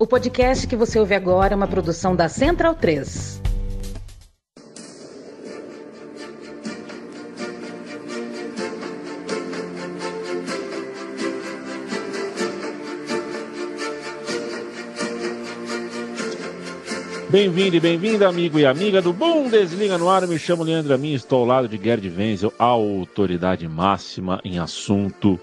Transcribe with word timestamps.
O 0.00 0.06
podcast 0.06 0.64
que 0.68 0.76
você 0.76 0.96
ouve 0.96 1.12
agora 1.12 1.54
é 1.54 1.56
uma 1.56 1.66
produção 1.66 2.14
da 2.14 2.28
Central 2.28 2.72
3. 2.76 3.42
Bem-vindo 17.28 17.74
e 17.74 17.80
bem-vinda, 17.80 18.28
amigo 18.28 18.56
e 18.60 18.64
amiga 18.64 19.02
do 19.02 19.12
Bundesliga 19.12 19.98
no 19.98 20.08
ar. 20.08 20.28
Me 20.28 20.38
chamo 20.38 20.62
Leandro 20.62 20.94
Amin, 20.94 21.14
estou 21.14 21.40
ao 21.40 21.44
lado 21.44 21.68
de 21.68 21.76
Gerd 21.76 22.08
Wenzel, 22.08 22.52
a 22.56 22.66
autoridade 22.66 23.66
máxima 23.66 24.40
em 24.44 24.60
assunto 24.60 25.40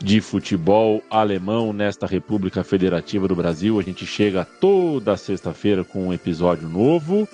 de 0.00 0.20
futebol 0.20 1.02
alemão 1.10 1.72
nesta 1.72 2.06
República 2.06 2.62
Federativa 2.62 3.26
do 3.26 3.34
Brasil. 3.34 3.78
A 3.78 3.82
gente 3.82 4.06
chega 4.06 4.46
toda 4.60 5.16
sexta-feira 5.16 5.84
com 5.84 6.08
um 6.08 6.12
episódio 6.12 6.68
novo, 6.68 7.28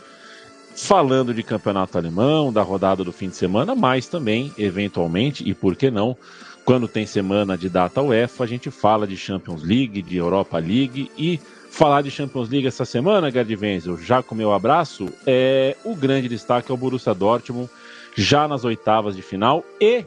falando 0.77 1.35
de 1.35 1.43
campeonato 1.43 1.99
alemão, 1.99 2.53
da 2.53 2.63
rodada 2.63 3.03
do 3.05 3.13
fim 3.13 3.29
de 3.29 3.37
semana, 3.37 3.75
mas 3.75 4.07
também, 4.07 4.53
eventualmente, 4.57 5.49
e 5.49 5.55
por 5.55 5.77
que 5.77 5.91
não, 5.91 6.17
quando 6.65 6.87
tem 6.87 7.05
semana 7.05 7.59
de 7.59 7.69
data 7.69 8.01
UEFA, 8.01 8.45
a 8.45 8.47
gente 8.47 8.71
fala 8.71 9.07
de 9.07 9.17
Champions 9.17 9.63
League, 9.63 10.01
de 10.01 10.17
Europa 10.17 10.59
League 10.59 11.11
e 11.19 11.41
falar 11.71 12.03
de 12.03 12.11
Champions 12.11 12.49
League 12.49 12.67
essa 12.67 12.85
semana, 12.85 13.31
Gerd 13.31 13.57
Wenzel, 13.57 13.99
já 13.99 14.23
com 14.23 14.35
meu 14.35 14.53
abraço, 14.53 15.09
é 15.27 15.77
o 15.85 15.97
grande 15.97 16.29
destaque 16.29 16.71
é 16.71 16.75
o 16.75 16.77
Borussia 16.77 17.15
Dortmund, 17.15 17.69
já 18.15 18.47
nas 18.47 18.65
oitavas 18.65 19.17
de 19.17 19.23
final 19.23 19.65
e 19.81 20.05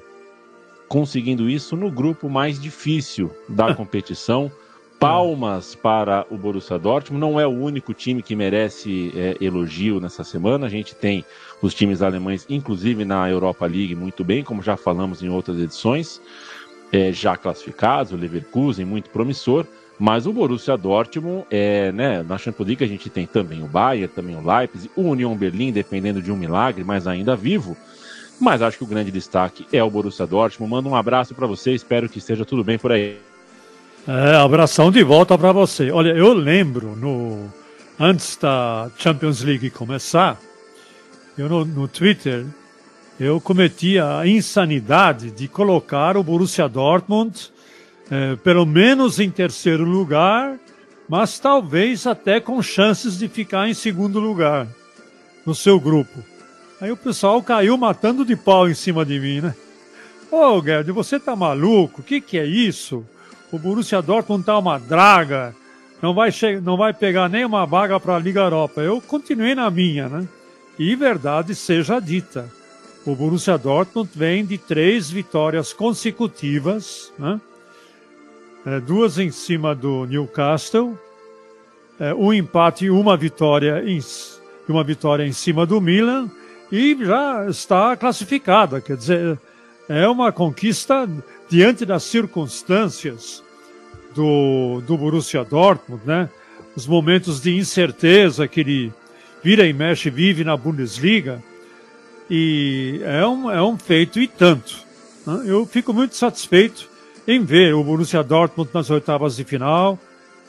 conseguindo 0.87 1.49
isso 1.49 1.75
no 1.75 1.89
grupo 1.89 2.29
mais 2.29 2.59
difícil 2.59 3.31
da 3.49 3.73
competição. 3.75 4.51
Palmas 4.99 5.75
para 5.75 6.25
o 6.29 6.37
Borussia 6.37 6.79
Dortmund. 6.79 7.19
Não 7.19 7.39
é 7.39 7.45
o 7.45 7.51
único 7.51 7.93
time 7.93 8.23
que 8.23 8.35
merece 8.35 9.11
é, 9.15 9.35
elogio 9.43 9.99
nessa 9.99 10.23
semana. 10.23 10.67
A 10.67 10.69
gente 10.69 10.95
tem 10.95 11.25
os 11.61 11.73
times 11.73 12.01
alemães, 12.01 12.45
inclusive 12.49 13.03
na 13.03 13.29
Europa 13.29 13.65
League, 13.65 13.93
muito 13.93 14.23
bem, 14.23 14.43
como 14.43 14.63
já 14.63 14.77
falamos 14.77 15.21
em 15.21 15.29
outras 15.29 15.59
edições, 15.59 16.21
é, 16.93 17.11
já 17.11 17.35
classificados. 17.35 18.13
O 18.13 18.15
Leverkusen, 18.15 18.85
muito 18.85 19.09
promissor. 19.09 19.65
Mas 19.97 20.25
o 20.27 20.33
Borussia 20.33 20.77
Dortmund, 20.77 21.45
é, 21.49 21.91
né, 21.91 22.21
na 22.23 22.37
Champions 22.37 22.67
League 22.67 22.83
a 22.83 22.87
gente 22.87 23.09
tem 23.09 23.25
também 23.25 23.63
o 23.63 23.67
Bayern, 23.67 24.09
também 24.09 24.35
o 24.35 24.45
Leipzig, 24.45 24.91
o 24.95 25.03
Union 25.03 25.35
Berlim, 25.35 25.71
dependendo 25.71 26.21
de 26.21 26.31
um 26.31 26.35
milagre, 26.35 26.83
mas 26.83 27.07
ainda 27.07 27.35
vivo. 27.35 27.77
Mas 28.39 28.61
acho 28.61 28.77
que 28.77 28.83
o 28.83 28.87
grande 28.87 29.11
destaque 29.11 29.65
é 29.71 29.83
o 29.83 29.89
Borussia 29.89 30.27
Dortmund. 30.27 30.69
Manda 30.69 30.89
um 30.89 30.95
abraço 30.95 31.33
para 31.33 31.47
você, 31.47 31.73
espero 31.73 32.09
que 32.09 32.19
esteja 32.19 32.45
tudo 32.45 32.63
bem 32.63 32.77
por 32.77 32.91
aí. 32.91 33.17
É, 34.07 34.35
abração 34.35 34.91
de 34.91 35.03
volta 35.03 35.37
para 35.37 35.51
você. 35.51 35.89
Olha, 35.89 36.09
eu 36.09 36.33
lembro, 36.33 36.95
no, 36.95 37.51
antes 37.99 38.37
da 38.37 38.89
Champions 38.97 39.41
League 39.41 39.69
começar, 39.71 40.39
eu 41.37 41.49
no, 41.49 41.65
no 41.65 41.87
Twitter, 41.87 42.45
eu 43.19 43.39
cometi 43.39 43.97
a 43.97 44.27
insanidade 44.27 45.31
de 45.31 45.47
colocar 45.47 46.17
o 46.17 46.23
Borussia 46.23 46.67
Dortmund 46.67 47.51
é, 48.11 48.35
pelo 48.35 48.65
menos 48.65 49.19
em 49.19 49.29
terceiro 49.29 49.83
lugar, 49.83 50.59
mas 51.09 51.39
talvez 51.39 52.05
até 52.05 52.39
com 52.39 52.61
chances 52.61 53.17
de 53.17 53.27
ficar 53.27 53.67
em 53.67 53.73
segundo 53.73 54.19
lugar 54.19 54.67
no 55.45 55.55
seu 55.55 55.79
grupo. 55.79 56.23
Aí 56.79 56.91
o 56.91 56.97
pessoal 56.97 57.41
caiu 57.41 57.77
matando 57.77 58.25
de 58.25 58.35
pau 58.35 58.69
em 58.69 58.73
cima 58.73 59.05
de 59.05 59.19
mim, 59.19 59.41
né? 59.41 59.55
Ô, 60.31 60.57
oh, 60.57 60.63
Gerd, 60.63 60.91
você 60.91 61.19
tá 61.19 61.35
maluco? 61.35 62.01
O 62.01 62.03
que, 62.03 62.19
que 62.19 62.37
é 62.37 62.45
isso? 62.45 63.05
O 63.51 63.57
Borussia 63.57 64.01
Dortmund 64.01 64.43
tá 64.43 64.57
uma 64.57 64.77
draga, 64.77 65.55
não 66.01 66.13
vai, 66.13 66.29
não 66.61 66.75
vai 66.75 66.93
pegar 66.93 67.29
nem 67.29 67.45
uma 67.45 67.65
vaga 67.65 67.99
para 67.99 68.15
a 68.15 68.19
Liga 68.19 68.41
Europa. 68.41 68.81
Eu 68.81 68.99
continuei 68.99 69.55
na 69.55 69.69
minha, 69.69 70.09
né? 70.09 70.27
E 70.77 70.95
verdade 70.95 71.55
seja 71.55 72.01
dita, 72.01 72.51
o 73.05 73.15
Borussia 73.15 73.57
Dortmund 73.57 74.09
vem 74.13 74.45
de 74.45 74.57
três 74.57 75.09
vitórias 75.09 75.71
consecutivas, 75.71 77.13
né? 77.17 77.39
é, 78.65 78.79
duas 78.79 79.19
em 79.19 79.29
cima 79.29 79.75
do 79.75 80.05
Newcastle, 80.05 80.97
é, 81.99 82.13
um 82.13 82.33
empate 82.33 82.85
e 82.85 82.89
uma 82.89 83.15
vitória 83.15 83.83
em, 83.85 83.99
uma 84.67 84.83
vitória 84.83 85.25
em 85.25 85.31
cima 85.31 85.65
do 85.65 85.79
Milan 85.79 86.29
e 86.71 86.97
já 86.99 87.47
está 87.49 87.95
classificada. 87.95 88.81
Quer 88.81 88.97
dizer, 88.97 89.39
é 89.87 90.07
uma 90.07 90.31
conquista 90.31 91.07
diante 91.49 91.85
das 91.85 92.03
circunstâncias 92.03 93.43
do, 94.13 94.81
do 94.81 94.97
Borussia 94.97 95.43
Dortmund, 95.43 96.01
né? 96.05 96.29
Os 96.75 96.87
momentos 96.87 97.41
de 97.41 97.55
incerteza 97.55 98.47
que 98.47 98.59
ele 98.59 98.93
vira 99.43 99.65
e 99.65 99.73
mexe 99.73 100.09
vive 100.09 100.43
na 100.43 100.57
Bundesliga. 100.57 101.41
E 102.29 103.01
é 103.03 103.25
um, 103.25 103.51
é 103.51 103.61
um 103.61 103.77
feito 103.77 104.19
e 104.19 104.27
tanto. 104.27 104.75
Né? 105.25 105.43
Eu 105.45 105.65
fico 105.65 105.93
muito 105.93 106.15
satisfeito 106.15 106.89
em 107.27 107.43
ver 107.43 107.73
o 107.73 107.83
Borussia 107.83 108.23
Dortmund 108.23 108.69
nas 108.73 108.89
oitavas 108.89 109.35
de 109.35 109.43
final, 109.43 109.99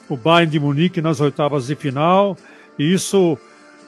o 0.09 0.17
Bayern 0.17 0.51
de 0.51 0.59
Munique 0.59 1.01
nas 1.01 1.21
oitavas 1.21 1.67
de 1.67 1.75
final, 1.75 2.37
e 2.79 2.93
isso 2.93 3.39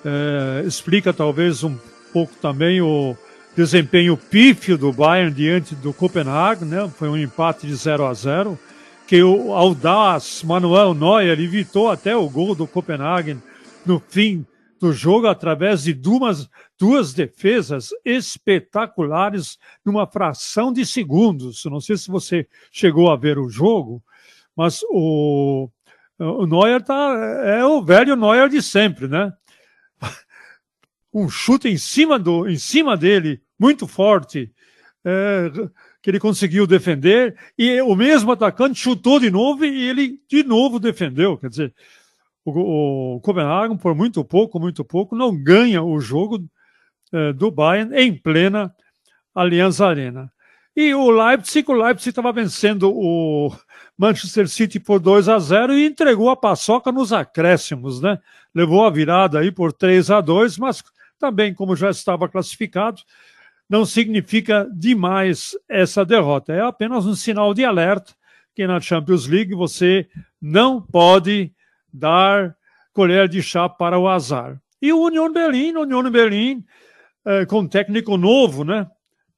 é, 0.05 0.65
explica 0.67 1.13
talvez 1.13 1.63
um 1.65 1.77
pouco 2.19 2.35
também 2.43 2.81
o 2.81 3.17
desempenho 3.55 4.17
pífio 4.17 4.77
do 4.77 4.93
Bayern 4.93 5.33
diante 5.33 5.77
do 5.77 5.93
Copenhague, 5.93 6.65
né? 6.65 6.91
Foi 6.97 7.09
um 7.09 7.17
empate 7.17 7.65
de 7.65 7.75
0 7.77 8.07
a 8.07 8.13
0 8.13 8.59
que 9.07 9.23
o 9.23 9.55
audaz 9.55 10.43
Manuel 10.43 10.95
Neuer 10.95 11.39
evitou 11.39 11.89
até 11.89 12.17
o 12.17 12.29
gol 12.29 12.57
do 12.57 12.67
Copenhague 12.67 13.39
no 13.87 14.01
fim 14.01 14.45
do 14.81 14.93
jogo 14.93 15.29
através 15.29 15.85
de 15.85 15.95
duas, 15.95 16.49
duas 16.77 17.15
defesas 17.15 17.91
espetaculares 18.05 19.57
numa 19.85 20.05
fração 20.05 20.73
de 20.73 20.85
segundos. 20.85 21.65
Não 21.67 21.81
sei 21.81 21.97
se 21.97 22.11
você 22.11 22.49
chegou 22.73 23.13
a 23.13 23.17
ver 23.17 23.39
o 23.39 23.49
jogo, 23.49 24.03
mas 24.57 24.81
o, 24.91 25.71
o 26.19 26.47
Neuer 26.47 26.83
tá, 26.83 27.15
é 27.45 27.65
o 27.65 27.81
velho 27.81 28.17
Neuer 28.17 28.49
de 28.49 28.61
sempre, 28.61 29.07
né? 29.07 29.33
Um 31.13 31.29
chute 31.29 31.69
em 31.69 31.79
cima, 31.79 32.19
do, 32.19 32.49
em 32.49 32.59
cima 32.59 32.97
dele, 32.97 33.41
muito 33.59 33.87
forte, 33.87 34.53
é, 35.05 35.51
que 36.03 36.11
ele 36.11 36.21
conseguiu 36.21 36.67
defender, 36.67 37.37
e 37.57 37.81
o 37.83 37.95
mesmo 37.95 38.33
atacante 38.33 38.79
chutou 38.79 39.19
de 39.19 39.31
novo 39.31 39.65
e 39.65 39.89
ele 39.89 40.21
de 40.29 40.43
novo 40.43 40.79
defendeu. 40.79 41.37
Quer 41.39 41.49
dizer, 41.49 41.75
o, 42.45 43.17
o 43.17 43.21
Copenhagen, 43.21 43.77
por 43.77 43.95
muito 43.95 44.25
pouco, 44.25 44.61
muito 44.61 44.85
pouco, 44.85 45.17
não 45.17 45.37
ganha 45.37 45.83
o 45.83 45.99
jogo 46.01 46.45
eh, 47.13 47.33
do 47.33 47.51
Bayern 47.51 47.95
em 47.97 48.15
plena 48.15 48.75
Allianz 49.35 49.81
Arena. 49.81 50.31
E 50.77 50.95
o 50.95 51.11
Leipzig, 51.11 51.69
o 51.71 51.75
Leipzig 51.75 52.11
estava 52.11 52.33
vencendo 52.33 52.93
o 52.95 53.53
Manchester 53.97 54.49
City 54.49 54.79
por 54.79 55.01
2 55.01 55.29
a 55.29 55.39
0 55.39 55.73
e 55.77 55.87
entregou 55.87 56.31
a 56.31 56.37
paçoca 56.37 56.93
nos 56.93 57.13
acréscimos, 57.13 58.01
né? 58.01 58.19
Levou 58.55 58.85
a 58.85 58.91
virada 58.91 59.41
aí 59.41 59.51
por 59.51 59.73
3 59.73 60.11
a 60.11 60.21
2, 60.21 60.59
mas 60.59 60.83
também, 61.19 61.53
como 61.53 61.77
já 61.77 61.91
estava 61.91 62.29
classificado, 62.29 63.03
não 63.69 63.85
significa 63.85 64.69
demais 64.73 65.57
essa 65.69 66.05
derrota. 66.05 66.53
É 66.53 66.61
apenas 66.61 67.05
um 67.07 67.15
sinal 67.15 67.53
de 67.53 67.65
alerta 67.65 68.13
que 68.55 68.67
na 68.67 68.81
Champions 68.81 69.27
League 69.27 69.55
você 69.55 70.09
não 70.41 70.81
pode 70.81 71.53
dar 71.93 72.57
colher 72.93 73.29
de 73.29 73.43
chá 73.43 73.69
para 73.69 73.99
o 73.99 74.09
azar. 74.09 74.61
E 74.81 74.93
o 74.93 75.01
União 75.01 75.33
Berlim, 75.33 75.75
o 75.75 75.83
União 75.83 76.11
Berlim, 76.11 76.65
é, 77.25 77.45
com 77.47 77.61
um 77.61 77.69
técnico 77.69 78.17
novo, 78.17 78.65
né? 78.65 78.89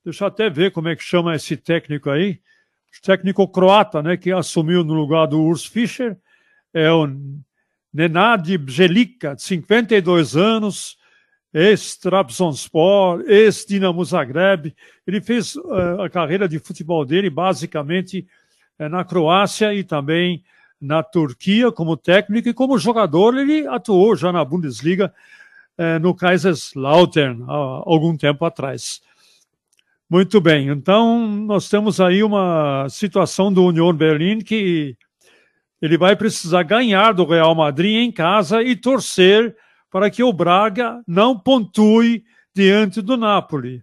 Deixa 0.05 0.25
eu 0.25 0.29
até 0.29 0.49
ver 0.49 0.71
como 0.71 0.89
é 0.89 0.97
que 0.97 1.03
chama 1.03 1.35
esse 1.35 1.57
técnico 1.57 2.09
aí. 2.09 2.41
Técnico 3.03 3.47
croata, 3.47 4.03
né? 4.03 4.17
Que 4.17 4.33
assumiu 4.33 4.83
no 4.83 4.95
lugar 4.95 5.27
do 5.27 5.43
Urs 5.43 5.67
Fischer. 5.67 6.17
É 6.73 6.91
o 6.91 7.07
Nenad 7.93 8.57
Bjelica, 8.57 9.35
de 9.35 9.43
52 9.43 10.37
anos, 10.37 10.97
ex-Trabzonspor, 11.53 13.23
ex-Dinamo 13.27 14.05
Zagreb. 14.05 14.75
Ele 15.07 15.21
fez 15.21 15.57
uh, 15.57 16.03
a 16.03 16.11
carreira 16.11 16.49
de 16.49 16.59
futebol 16.59 17.05
dele 17.05 17.29
basicamente 17.29 18.27
uh, 18.79 18.89
na 18.89 19.05
Croácia 19.05 19.75
e 19.75 19.83
também 19.83 20.45
na 20.81 21.03
Turquia 21.03 21.71
como 21.71 21.97
técnico 21.97 22.49
e 22.49 22.55
como 22.55 22.79
jogador 22.79 23.37
ele 23.37 23.67
atuou 23.67 24.17
já 24.17 24.33
na 24.33 24.43
Bundesliga 24.43 25.13
eh, 25.77 25.99
no 25.99 26.15
Kaiserslautern 26.15 27.45
há 27.49 27.55
algum 27.87 28.15
tempo 28.17 28.45
atrás. 28.45 29.01
Muito 30.09 30.41
bem, 30.41 30.69
então 30.69 31.27
nós 31.27 31.69
temos 31.69 32.01
aí 32.01 32.23
uma 32.23 32.87
situação 32.91 33.51
do 33.51 33.65
Union 33.65 33.95
Berlin 33.95 34.41
que 34.41 34.97
ele 35.81 35.97
vai 35.97 36.17
precisar 36.17 36.65
ganhar 36.65 37.13
do 37.13 37.25
Real 37.25 37.55
Madrid 37.55 37.97
em 37.97 38.13
casa 38.13 38.63
e 38.63 38.77
torcer 38.77 39.57
para 39.91 40.11
que 40.11 40.23
o 40.23 40.33
Braga 40.33 41.03
não 41.07 41.39
pontue 41.39 42.25
diante 42.55 43.03
do 43.03 43.17
Napoli. 43.17 43.83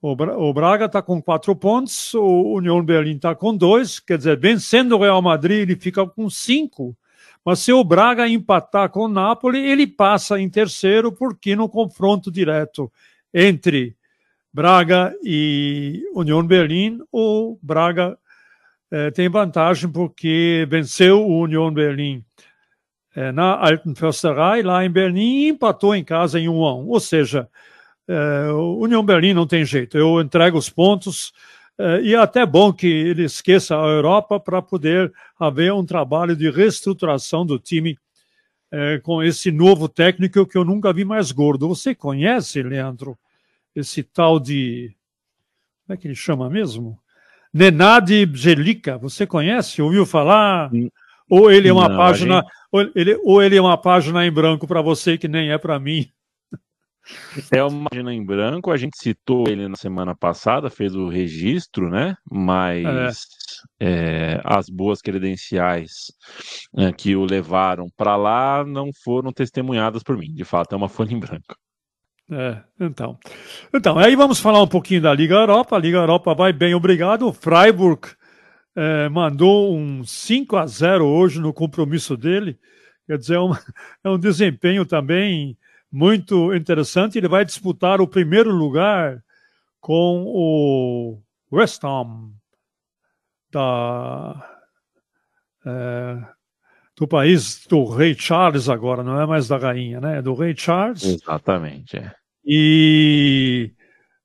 O, 0.00 0.52
Braga 0.52 0.86
está 0.86 1.00
com 1.00 1.22
quatro 1.22 1.54
pontos, 1.54 2.12
o 2.14 2.54
União 2.56 2.84
Berlim 2.84 3.14
está 3.14 3.36
com 3.36 3.56
dois, 3.56 4.00
quer 4.00 4.18
dizer, 4.18 4.36
vencendo 4.36 4.96
o 4.96 5.00
Real 5.00 5.22
Madrid, 5.22 5.60
ele 5.60 5.76
fica 5.76 6.04
com 6.04 6.28
cinco. 6.28 6.96
Mas 7.44 7.60
se 7.60 7.72
o 7.72 7.84
Braga 7.84 8.28
empatar 8.28 8.90
com 8.90 9.04
o 9.04 9.08
Napoli, 9.08 9.58
ele 9.58 9.86
passa 9.86 10.40
em 10.40 10.50
terceiro, 10.50 11.12
porque 11.12 11.54
no 11.54 11.68
confronto 11.68 12.32
direto 12.32 12.90
entre 13.32 13.96
Braga 14.52 15.14
e 15.22 16.02
União 16.14 16.44
Berlim, 16.44 16.98
o 17.12 17.56
Braga 17.62 18.18
eh, 18.90 19.10
tem 19.12 19.28
vantagem 19.28 19.88
porque 19.88 20.66
venceu 20.68 21.24
o 21.24 21.42
União 21.42 21.72
Berlim 21.72 22.24
eh, 23.14 23.32
na 23.32 23.54
Alten 23.56 23.94
Försterei, 23.94 24.62
lá 24.62 24.84
em 24.84 24.90
Berlim, 24.90 25.44
e 25.44 25.48
empatou 25.48 25.94
em 25.94 26.04
casa 26.04 26.38
em 26.38 26.48
1 26.48 26.64
a 26.64 26.76
1. 26.76 26.88
Ou 26.88 27.00
seja, 27.00 27.48
o 28.54 28.82
União 28.82 29.02
Berlim 29.02 29.32
não 29.32 29.46
tem 29.46 29.64
jeito. 29.64 29.96
Eu 29.96 30.20
entrego 30.20 30.58
os 30.58 30.68
pontos 30.68 31.32
eh, 31.78 32.00
e 32.02 32.14
é 32.14 32.18
até 32.18 32.44
bom 32.44 32.72
que 32.72 32.86
ele 32.86 33.24
esqueça 33.24 33.76
a 33.76 33.86
Europa 33.86 34.38
para 34.38 34.62
poder 34.62 35.12
haver 35.38 35.72
um 35.72 35.84
trabalho 35.84 36.36
de 36.36 36.50
reestruturação 36.50 37.44
do 37.46 37.58
time 37.58 37.98
eh, 38.70 39.00
com 39.02 39.22
esse 39.22 39.50
novo 39.50 39.88
técnico 39.88 40.46
que 40.46 40.56
eu 40.56 40.64
nunca 40.64 40.92
vi 40.92 41.04
mais 41.04 41.32
gordo. 41.32 41.68
Você 41.68 41.94
conhece, 41.94 42.62
Leandro, 42.62 43.18
esse 43.74 44.02
tal 44.02 44.38
de. 44.38 44.94
Como 45.86 45.94
é 45.94 45.96
que 45.96 46.06
ele 46.06 46.14
chama 46.14 46.48
mesmo? 46.48 46.98
Nenad 47.52 48.10
Bjelica. 48.26 48.96
Você 48.98 49.26
conhece? 49.26 49.82
Ouviu 49.82 50.06
falar? 50.06 50.70
Ou 51.32 51.50
ele 51.50 51.66
é 51.66 51.72
uma 51.72 51.88
Não, 51.88 51.96
página. 51.96 52.42
Gente... 52.42 52.52
Ou, 52.70 52.90
ele, 52.94 53.20
ou 53.24 53.42
ele 53.42 53.56
é 53.56 53.60
uma 53.60 53.78
página 53.78 54.26
em 54.26 54.30
branco 54.30 54.66
para 54.66 54.82
você 54.82 55.16
que 55.16 55.26
nem 55.26 55.50
é 55.50 55.56
para 55.56 55.80
mim. 55.80 56.06
É 57.50 57.64
uma 57.64 57.88
página 57.88 58.12
em 58.12 58.22
branco, 58.22 58.70
a 58.70 58.76
gente 58.76 58.98
citou 58.98 59.48
ele 59.48 59.66
na 59.66 59.74
semana 59.74 60.14
passada, 60.14 60.68
fez 60.68 60.94
o 60.94 61.08
registro, 61.08 61.88
né? 61.88 62.14
Mas 62.30 63.26
é. 63.80 64.36
É, 64.36 64.40
as 64.44 64.68
boas 64.68 65.00
credenciais 65.00 66.12
é, 66.76 66.92
que 66.92 67.16
o 67.16 67.24
levaram 67.24 67.86
para 67.96 68.14
lá 68.14 68.62
não 68.62 68.90
foram 69.02 69.32
testemunhadas 69.32 70.02
por 70.02 70.18
mim. 70.18 70.34
De 70.34 70.44
fato, 70.44 70.74
é 70.74 70.76
uma 70.76 70.88
folha 70.90 71.14
em 71.14 71.18
branco. 71.18 71.56
É, 72.30 72.62
então. 72.78 73.18
Então, 73.74 73.98
aí 73.98 74.14
vamos 74.14 74.38
falar 74.38 74.62
um 74.62 74.68
pouquinho 74.68 75.00
da 75.00 75.14
Liga 75.14 75.36
Europa. 75.36 75.76
A 75.76 75.80
Liga 75.80 75.96
Europa 75.96 76.34
vai 76.34 76.52
bem, 76.52 76.74
obrigado. 76.74 77.26
O 77.26 77.32
Freiburg 77.32 78.10
é, 78.74 79.08
mandou 79.08 79.76
um 79.76 80.04
5 80.04 80.56
a 80.56 80.66
0 80.66 81.06
hoje 81.06 81.40
no 81.40 81.52
compromisso 81.52 82.16
dele. 82.16 82.58
Quer 83.06 83.18
dizer, 83.18 83.34
é 83.34 83.40
um, 83.40 83.52
é 84.04 84.10
um 84.10 84.18
desempenho 84.18 84.84
também 84.84 85.56
muito 85.90 86.54
interessante. 86.54 87.18
Ele 87.18 87.28
vai 87.28 87.44
disputar 87.44 88.00
o 88.00 88.08
primeiro 88.08 88.50
lugar 88.50 89.22
com 89.80 90.24
o 90.26 91.18
West 91.50 91.82
Ham 91.84 92.32
da, 93.50 94.62
é, 95.66 96.18
do 96.96 97.06
país 97.06 97.66
do 97.66 97.84
rei 97.84 98.14
Charles 98.14 98.68
agora, 98.68 99.02
não 99.02 99.20
é 99.20 99.26
mais 99.26 99.48
da 99.48 99.58
rainha, 99.58 100.00
né? 100.00 100.18
É 100.18 100.22
do 100.22 100.34
rei 100.34 100.54
Charles. 100.56 101.04
Exatamente. 101.04 101.98
É. 101.98 102.14
E 102.44 103.72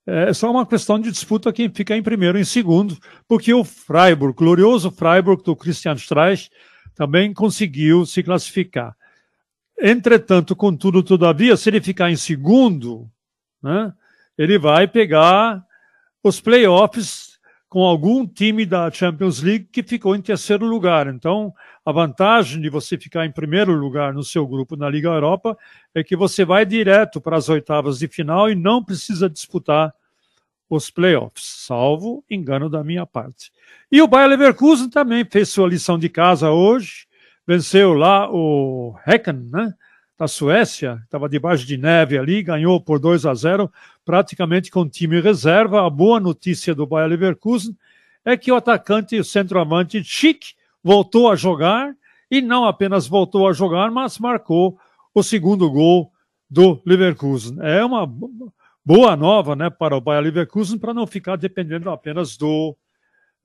é 0.08 0.34
só 0.34 0.50
uma 0.50 0.66
questão 0.66 0.98
de 0.98 1.12
disputa 1.12 1.52
quem 1.52 1.70
fica 1.70 1.96
em 1.96 2.02
primeiro 2.02 2.38
e 2.38 2.42
em 2.42 2.46
segundo, 2.46 2.98
porque 3.28 3.54
o 3.54 3.66
Freiburg, 3.66 4.34
glorioso 4.34 4.90
Freiburg 4.90 5.44
do 5.44 5.54
Christian 5.54 5.96
Streich, 5.96 6.50
também 6.96 7.34
conseguiu 7.34 8.06
se 8.06 8.24
classificar. 8.24 8.96
Entretanto, 9.80 10.56
contudo, 10.56 11.04
todavia, 11.04 11.58
se 11.58 11.70
ele 11.70 11.82
ficar 11.82 12.10
em 12.10 12.16
segundo, 12.16 13.08
né, 13.62 13.94
ele 14.38 14.58
vai 14.58 14.88
pegar 14.88 15.62
os 16.24 16.40
playoffs 16.40 17.38
com 17.70 17.84
algum 17.84 18.26
time 18.26 18.66
da 18.66 18.90
Champions 18.90 19.42
League 19.42 19.68
que 19.72 19.84
ficou 19.84 20.16
em 20.16 20.22
terceiro 20.22 20.66
lugar. 20.66 21.08
Então, 21.08 21.54
a 21.86 21.92
vantagem 21.92 22.62
de 22.62 22.70
você 22.70 22.98
ficar 22.98 23.26
em 23.26 23.32
primeiro 23.32 23.74
lugar 23.74 24.14
no 24.14 24.24
seu 24.24 24.48
grupo 24.48 24.78
na 24.78 24.90
Liga 24.90 25.10
Europa 25.10 25.58
é 25.94 26.02
que 26.02 26.16
você 26.16 26.46
vai 26.46 26.66
direto 26.66 27.20
para 27.20 27.36
as 27.36 27.50
oitavas 27.50 28.00
de 28.00 28.08
final 28.08 28.50
e 28.50 28.56
não 28.56 28.82
precisa 28.82 29.30
disputar 29.30 29.94
os 30.70 30.90
playoffs, 30.90 31.46
salvo 31.66 32.24
engano 32.30 32.70
da 32.70 32.84
minha 32.84 33.06
parte. 33.06 33.52
E 33.92 34.02
o 34.02 34.08
Bayer 34.08 34.30
Leverkusen 34.30 34.90
também 34.90 35.26
fez 35.26 35.50
sua 35.50 35.68
lição 35.68 35.98
de 35.98 36.10
casa 36.10 36.52
hoje, 36.52 37.08
venceu 37.46 37.94
lá 37.94 38.30
o 38.30 38.96
Häcken, 39.06 39.50
né? 39.52 39.74
Da 40.18 40.28
Suécia, 40.28 41.00
estava 41.04 41.30
debaixo 41.30 41.66
de 41.66 41.78
neve 41.78 42.18
ali, 42.18 42.42
ganhou 42.42 42.82
por 42.82 43.00
2 43.00 43.26
a 43.26 43.36
0, 43.36 43.72
praticamente 44.04 44.72
com 44.72 44.90
time 44.90 45.22
reserva. 45.22 45.86
A 45.86 45.90
boa 45.90 46.20
notícia 46.20 46.74
do 46.74 46.88
Bayer 46.88 47.10
Leverkusen 47.10 47.78
é 48.26 48.36
que 48.36 48.52
o 48.52 48.56
atacante, 48.56 49.18
o 49.20 49.24
centroavante 49.24 50.04
Schick, 50.04 50.56
voltou 50.84 51.32
a 51.32 51.36
jogar 51.36 51.96
e 52.32 52.42
não 52.42 52.66
apenas 52.66 53.08
voltou 53.08 53.48
a 53.48 53.54
jogar, 53.54 53.92
mas 53.92 54.18
marcou 54.18 54.78
o 55.14 55.22
segundo 55.22 55.70
gol 55.70 56.12
do 56.50 56.82
Leverkusen. 56.86 57.58
É 57.62 57.86
uma 57.86 58.12
boa 58.88 59.18
nova 59.18 59.54
né, 59.54 59.70
para 59.70 59.98
o 59.98 60.00
Bayer 60.00 60.24
Leverkusen 60.24 60.80
para 60.80 60.94
não 60.94 61.06
ficar 61.06 61.36
dependendo 61.36 61.90
apenas 61.90 62.38
do 62.38 62.74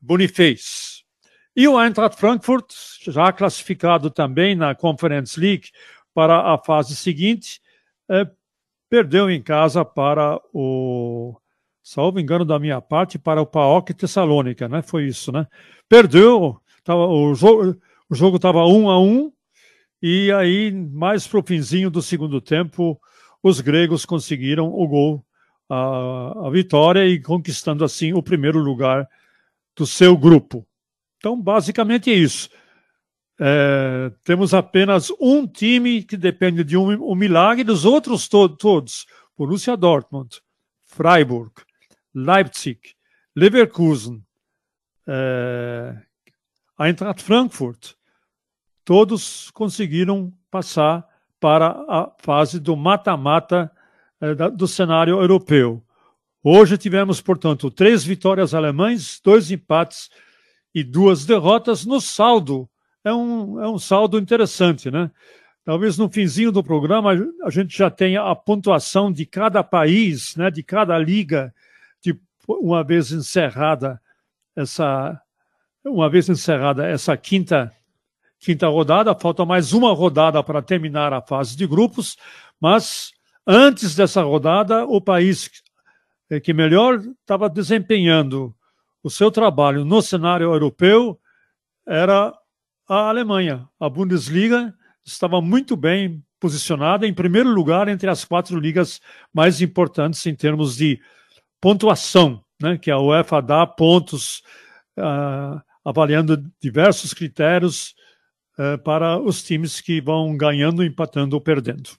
Boniface. 0.00 1.02
E 1.56 1.66
o 1.66 1.82
Eintracht 1.82 2.16
Frankfurt, 2.16 2.72
já 3.08 3.32
classificado 3.32 4.08
também 4.08 4.54
na 4.54 4.72
Conference 4.72 5.38
League 5.40 5.70
para 6.14 6.54
a 6.54 6.58
fase 6.58 6.94
seguinte, 6.94 7.60
é, 8.08 8.24
perdeu 8.88 9.28
em 9.28 9.42
casa 9.42 9.84
para 9.84 10.40
o, 10.54 11.36
salvo 11.82 12.20
engano 12.20 12.44
da 12.44 12.56
minha 12.56 12.80
parte, 12.80 13.18
para 13.18 13.42
o 13.42 13.46
PAOK 13.46 13.94
Tessalônica, 13.94 14.68
né? 14.68 14.80
Foi 14.80 15.06
isso, 15.06 15.32
né? 15.32 15.48
Perdeu, 15.88 16.62
tava, 16.84 17.08
o 17.08 17.34
jogo 17.34 17.76
o 18.08 18.36
estava 18.36 18.64
um 18.64 18.88
a 18.88 19.00
um 19.00 19.32
e 20.00 20.30
aí 20.30 20.70
mais 20.70 21.26
pro 21.26 21.42
finzinho 21.42 21.90
do 21.90 22.00
segundo 22.00 22.40
tempo 22.40 22.96
os 23.42 23.60
gregos 23.60 24.06
conseguiram 24.06 24.72
o 24.72 24.86
gol, 24.86 25.26
a, 25.72 26.46
a 26.46 26.50
vitória 26.50 27.06
e 27.06 27.18
conquistando 27.18 27.82
assim 27.82 28.12
o 28.12 28.22
primeiro 28.22 28.58
lugar 28.58 29.08
do 29.74 29.86
seu 29.86 30.16
grupo. 30.16 30.66
Então, 31.16 31.40
basicamente 31.40 32.10
é 32.10 32.14
isso. 32.14 32.50
É, 33.40 34.12
temos 34.22 34.52
apenas 34.52 35.10
um 35.18 35.46
time 35.46 36.02
que 36.02 36.16
depende 36.16 36.62
de 36.62 36.76
um, 36.76 37.10
um 37.10 37.14
milagre, 37.14 37.64
dos 37.64 37.86
outros 37.86 38.28
to 38.28 38.50
todos, 38.50 39.06
Borussia 39.36 39.76
Dortmund, 39.76 40.40
Freiburg, 40.84 41.52
Leipzig, 42.14 42.78
Leverkusen, 43.34 44.22
é, 45.06 45.96
Eintracht 46.78 47.22
Frankfurt, 47.22 47.94
todos 48.84 49.50
conseguiram 49.52 50.32
passar 50.50 51.08
para 51.40 51.70
a 51.88 52.12
fase 52.18 52.60
do 52.60 52.76
mata-mata 52.76 53.72
do 54.54 54.68
cenário 54.68 55.20
europeu. 55.20 55.82
Hoje 56.42 56.78
tivemos, 56.78 57.20
portanto, 57.20 57.70
três 57.70 58.04
vitórias 58.04 58.54
alemães, 58.54 59.20
dois 59.22 59.50
empates 59.50 60.10
e 60.74 60.82
duas 60.82 61.24
derrotas 61.24 61.84
no 61.84 62.00
saldo. 62.00 62.68
É 63.04 63.12
um, 63.12 63.60
é 63.60 63.68
um 63.68 63.78
saldo 63.78 64.18
interessante, 64.18 64.90
né? 64.90 65.10
Talvez 65.64 65.96
no 65.96 66.08
finzinho 66.08 66.50
do 66.50 66.62
programa 66.62 67.12
a 67.44 67.50
gente 67.50 67.76
já 67.76 67.88
tenha 67.88 68.22
a 68.22 68.34
pontuação 68.34 69.12
de 69.12 69.24
cada 69.24 69.62
país, 69.62 70.34
né, 70.34 70.50
de 70.50 70.62
cada 70.62 70.98
liga, 70.98 71.54
de 72.00 72.18
uma 72.48 72.82
vez 72.82 73.12
encerrada 73.12 74.00
essa 74.56 75.20
uma 75.84 76.08
vez 76.08 76.28
encerrada 76.28 76.86
essa 76.86 77.16
quinta 77.16 77.72
quinta 78.40 78.66
rodada, 78.66 79.14
falta 79.14 79.44
mais 79.44 79.72
uma 79.72 79.92
rodada 79.92 80.42
para 80.42 80.60
terminar 80.60 81.12
a 81.12 81.22
fase 81.22 81.56
de 81.56 81.64
grupos, 81.64 82.16
mas 82.60 83.12
antes 83.46 83.94
dessa 83.94 84.22
rodada 84.22 84.84
o 84.84 85.00
país 85.00 85.50
que 86.42 86.52
melhor 86.52 87.00
estava 87.20 87.48
desempenhando 87.48 88.54
o 89.02 89.10
seu 89.10 89.30
trabalho 89.30 89.84
no 89.84 90.00
cenário 90.00 90.52
europeu 90.52 91.18
era 91.86 92.32
a 92.88 93.08
Alemanha. 93.08 93.68
A 93.78 93.88
Bundesliga 93.88 94.74
estava 95.04 95.40
muito 95.40 95.76
bem 95.76 96.22
posicionada 96.38 97.06
em 97.06 97.14
primeiro 97.14 97.50
lugar 97.50 97.88
entre 97.88 98.08
as 98.08 98.24
quatro 98.24 98.58
ligas 98.58 99.00
mais 99.32 99.60
importantes 99.60 100.24
em 100.26 100.34
termos 100.34 100.76
de 100.76 101.00
pontuação, 101.60 102.42
né? 102.60 102.78
que 102.78 102.90
a 102.90 102.98
UEFA 102.98 103.40
dá 103.40 103.66
pontos 103.66 104.42
uh, 104.98 105.60
avaliando 105.84 106.36
diversos 106.60 107.12
critérios 107.12 107.94
uh, 108.58 108.78
para 108.82 109.18
os 109.18 109.42
times 109.42 109.80
que 109.80 110.00
vão 110.00 110.36
ganhando, 110.36 110.84
empatando 110.84 111.34
ou 111.34 111.40
perdendo. 111.40 111.90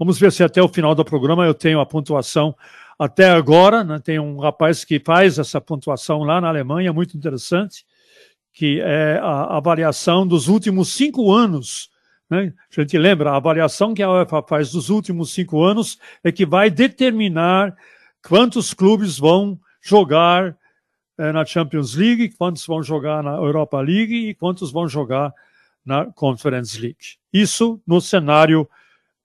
Vamos 0.00 0.18
ver 0.18 0.32
se 0.32 0.42
até 0.42 0.62
o 0.62 0.68
final 0.68 0.94
do 0.94 1.04
programa 1.04 1.44
eu 1.44 1.52
tenho 1.52 1.78
a 1.78 1.84
pontuação 1.84 2.56
até 2.98 3.28
agora, 3.28 3.84
né, 3.84 3.98
tem 3.98 4.18
um 4.18 4.38
rapaz 4.38 4.82
que 4.82 4.98
faz 4.98 5.38
essa 5.38 5.60
pontuação 5.60 6.22
lá 6.22 6.40
na 6.40 6.48
Alemanha, 6.48 6.90
muito 6.90 7.18
interessante, 7.18 7.84
que 8.50 8.80
é 8.80 9.18
a 9.22 9.58
avaliação 9.58 10.26
dos 10.26 10.48
últimos 10.48 10.94
cinco 10.94 11.30
anos. 11.30 11.90
Né? 12.30 12.54
A 12.74 12.80
gente 12.80 12.96
lembra, 12.96 13.32
a 13.32 13.36
avaliação 13.36 13.92
que 13.92 14.02
a 14.02 14.10
UEFA 14.10 14.42
faz 14.42 14.72
dos 14.72 14.88
últimos 14.88 15.34
cinco 15.34 15.62
anos 15.62 15.98
é 16.24 16.32
que 16.32 16.46
vai 16.46 16.70
determinar 16.70 17.76
quantos 18.26 18.72
clubes 18.72 19.18
vão 19.18 19.60
jogar 19.82 20.56
é, 21.18 21.30
na 21.30 21.44
Champions 21.44 21.94
League, 21.94 22.30
quantos 22.38 22.66
vão 22.66 22.82
jogar 22.82 23.22
na 23.22 23.32
Europa 23.32 23.78
League 23.78 24.30
e 24.30 24.34
quantos 24.34 24.72
vão 24.72 24.88
jogar 24.88 25.30
na 25.84 26.06
Conference 26.06 26.80
League. 26.80 27.18
Isso 27.30 27.82
no 27.86 28.00
cenário 28.00 28.66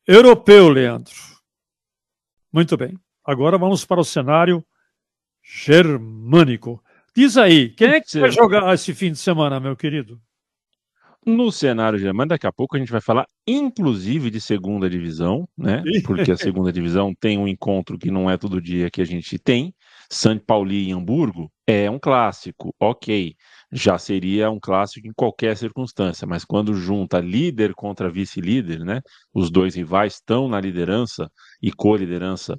europeu, 0.07 0.69
Leandro. 0.69 1.13
Muito 2.51 2.77
bem. 2.77 2.97
Agora 3.23 3.57
vamos 3.57 3.85
para 3.85 3.99
o 3.99 4.05
cenário 4.05 4.63
germânico. 5.43 6.81
Diz 7.15 7.37
aí, 7.37 7.69
quem 7.69 7.89
é 7.89 8.01
que 8.01 8.19
vai 8.19 8.31
jogar 8.31 8.73
esse 8.73 8.93
fim 8.93 9.11
de 9.11 9.17
semana, 9.17 9.59
meu 9.59 9.75
querido? 9.75 10.19
No 11.25 11.51
cenário 11.51 11.97
germânico, 11.97 12.29
daqui 12.29 12.45
a 12.45 12.51
pouco 12.51 12.75
a 12.75 12.79
gente 12.79 12.91
vai 12.91 13.01
falar, 13.01 13.25
inclusive, 13.47 14.29
de 14.29 14.39
segunda 14.39 14.87
divisão, 14.87 15.49
né? 15.57 15.81
Porque 16.05 16.31
a 16.31 16.37
segunda 16.37 16.71
divisão 16.71 17.15
tem 17.19 17.37
um 17.37 17.47
encontro 17.47 17.97
que 17.97 18.11
não 18.11 18.29
é 18.29 18.37
todo 18.37 18.61
dia 18.61 18.91
que 18.91 19.01
a 19.01 19.05
gente 19.05 19.39
tem. 19.39 19.73
São 20.07 20.37
Paulo 20.37 20.71
e 20.71 20.91
Hamburgo 20.91 21.51
é 21.65 21.89
um 21.89 21.97
clássico, 21.97 22.75
ok. 22.79 23.35
Já 23.77 23.97
seria 23.97 24.49
um 24.49 24.59
clássico 24.59 25.05
em 25.05 25.11
qualquer 25.13 25.57
circunstância, 25.57 26.25
mas 26.25 26.45
quando 26.45 26.73
junta 26.75 27.19
líder 27.19 27.73
contra 27.75 28.09
vice-líder, 28.09 28.79
né? 28.85 29.01
Os 29.33 29.51
dois 29.51 29.75
rivais 29.75 30.13
estão 30.13 30.47
na 30.47 30.61
liderança 30.61 31.29
e 31.61 31.73
co-liderança 31.73 32.57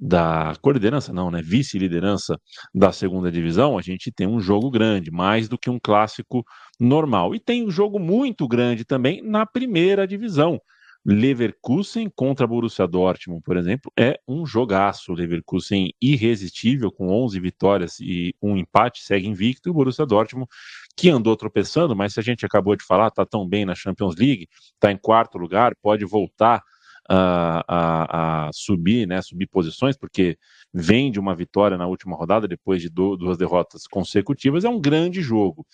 da 0.00 0.54
coordenança, 0.62 1.12
não, 1.12 1.30
né? 1.30 1.42
Vice-liderança 1.42 2.38
da 2.74 2.92
segunda 2.92 3.32
divisão, 3.32 3.78
a 3.78 3.82
gente 3.82 4.12
tem 4.12 4.26
um 4.26 4.40
jogo 4.40 4.70
grande, 4.70 5.10
mais 5.10 5.48
do 5.48 5.58
que 5.58 5.70
um 5.70 5.78
clássico 5.80 6.44
normal. 6.80 7.34
E 7.34 7.40
tem 7.40 7.66
um 7.66 7.70
jogo 7.70 7.98
muito 7.98 8.48
grande 8.48 8.84
também 8.84 9.22
na 9.22 9.46
primeira 9.46 10.06
divisão. 10.06 10.60
Leverkusen 11.04 12.10
contra 12.14 12.46
Borussia 12.46 12.86
Dortmund, 12.86 13.42
por 13.42 13.56
exemplo, 13.56 13.90
é 13.98 14.20
um 14.28 14.44
jogaço. 14.44 15.12
Leverkusen 15.12 15.92
irresistível, 16.00 16.92
com 16.92 17.08
11 17.08 17.40
vitórias 17.40 17.98
e 18.00 18.34
um 18.42 18.56
empate, 18.56 19.02
segue 19.02 19.26
invicto. 19.26 19.68
E 19.68 19.70
o 19.70 19.74
Borussia 19.74 20.04
Dortmund, 20.04 20.48
que 20.96 21.08
andou 21.08 21.36
tropeçando, 21.36 21.96
mas 21.96 22.14
se 22.14 22.20
a 22.20 22.22
gente 22.22 22.44
acabou 22.44 22.76
de 22.76 22.84
falar, 22.84 23.08
está 23.08 23.24
tão 23.24 23.48
bem 23.48 23.64
na 23.64 23.74
Champions 23.74 24.16
League, 24.16 24.48
está 24.74 24.92
em 24.92 24.96
quarto 24.98 25.38
lugar, 25.38 25.74
pode 25.80 26.04
voltar 26.04 26.62
a, 27.08 27.64
a, 27.66 28.46
a, 28.48 28.52
subir, 28.52 29.06
né, 29.06 29.20
subir 29.20 29.48
posições, 29.48 29.96
porque 29.96 30.38
vem 30.72 31.10
de 31.10 31.18
uma 31.18 31.34
vitória 31.34 31.76
na 31.76 31.86
última 31.88 32.16
rodada, 32.16 32.46
depois 32.46 32.80
de 32.80 32.88
do, 32.88 33.16
duas 33.16 33.36
derrotas 33.36 33.86
consecutivas, 33.88 34.64
é 34.64 34.68
um 34.68 34.80
grande 34.80 35.20
jogo. 35.20 35.66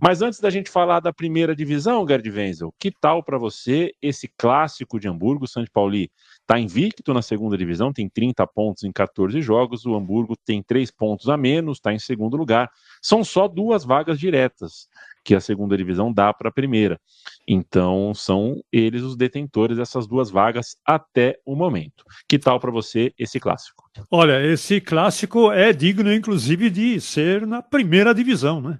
Mas 0.00 0.22
antes 0.22 0.40
da 0.40 0.50
gente 0.50 0.70
falar 0.70 1.00
da 1.00 1.12
primeira 1.12 1.54
divisão, 1.54 2.06
Gerd 2.06 2.28
Wenzel, 2.30 2.74
que 2.78 2.90
tal 2.90 3.22
para 3.22 3.38
você 3.38 3.92
esse 4.02 4.28
clássico 4.36 4.98
de 4.98 5.08
Hamburgo, 5.08 5.46
São 5.46 5.64
Pauli 5.72 6.10
está 6.40 6.58
invicto 6.58 7.14
na 7.14 7.22
segunda 7.22 7.56
divisão, 7.56 7.92
tem 7.92 8.08
30 8.08 8.46
pontos 8.46 8.84
em 8.84 8.92
14 8.92 9.40
jogos, 9.40 9.86
o 9.86 9.94
Hamburgo 9.94 10.34
tem 10.44 10.62
3 10.62 10.90
pontos 10.90 11.28
a 11.28 11.36
menos, 11.36 11.78
está 11.78 11.92
em 11.92 11.98
segundo 11.98 12.36
lugar. 12.36 12.70
São 13.00 13.24
só 13.24 13.48
duas 13.48 13.84
vagas 13.84 14.18
diretas 14.18 14.88
que 15.24 15.34
a 15.34 15.40
segunda 15.40 15.76
divisão 15.76 16.12
dá 16.12 16.32
para 16.34 16.50
a 16.50 16.52
primeira. 16.52 17.00
Então, 17.48 18.12
são 18.14 18.60
eles 18.70 19.02
os 19.02 19.16
detentores 19.16 19.78
dessas 19.78 20.06
duas 20.06 20.30
vagas 20.30 20.76
até 20.84 21.38
o 21.46 21.56
momento. 21.56 22.04
Que 22.28 22.38
tal 22.38 22.60
para 22.60 22.70
você 22.70 23.12
esse 23.18 23.40
clássico? 23.40 23.84
Olha, 24.10 24.44
esse 24.44 24.80
clássico 24.80 25.50
é 25.50 25.72
digno, 25.72 26.12
inclusive, 26.12 26.68
de 26.68 27.00
ser 27.00 27.46
na 27.46 27.62
primeira 27.62 28.14
divisão, 28.14 28.60
né? 28.60 28.78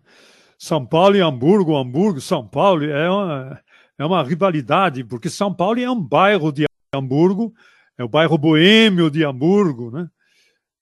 São 0.64 0.86
Paulo 0.86 1.14
e 1.14 1.20
Hamburgo, 1.20 1.76
Hamburgo, 1.76 2.22
São 2.22 2.48
Paulo, 2.48 2.86
é 2.86 3.10
uma, 3.10 3.60
é 3.98 4.04
uma 4.06 4.24
rivalidade, 4.24 5.04
porque 5.04 5.28
São 5.28 5.52
Paulo 5.52 5.78
é 5.78 5.90
um 5.90 6.00
bairro 6.00 6.50
de 6.50 6.64
Hamburgo, 6.90 7.52
é 7.98 8.02
o 8.02 8.08
bairro 8.08 8.38
boêmio 8.38 9.10
de 9.10 9.22
Hamburgo, 9.26 9.90
né? 9.90 10.08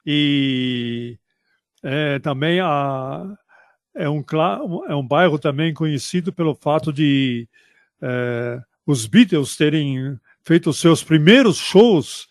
E 0.07 1.19
é, 1.83 2.21
também 2.21 2.61
a, 2.61 3.25
é 3.97 4.09
um, 4.09 4.25
é 4.89 4.95
um 4.95 5.05
bairro 5.05 5.37
também 5.37 5.75
conhecido 5.75 6.33
pelo 6.33 6.55
fato 6.55 6.93
de 6.93 7.49
é, 8.01 8.61
os 8.87 9.09
Beatles 9.09 9.57
terem 9.57 10.17
feito 10.45 10.71
os 10.71 10.79
seus 10.79 11.03
primeiros 11.03 11.57
shows 11.57 12.29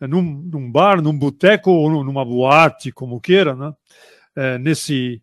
é, 0.00 0.06
num, 0.06 0.22
num 0.22 0.72
bar, 0.72 1.02
num 1.02 1.18
boteco 1.18 1.70
ou 1.70 2.02
numa 2.02 2.24
boate, 2.24 2.90
como 2.90 3.20
queira, 3.20 3.54
né? 3.54 3.74
É, 4.34 4.56
nesse, 4.58 5.22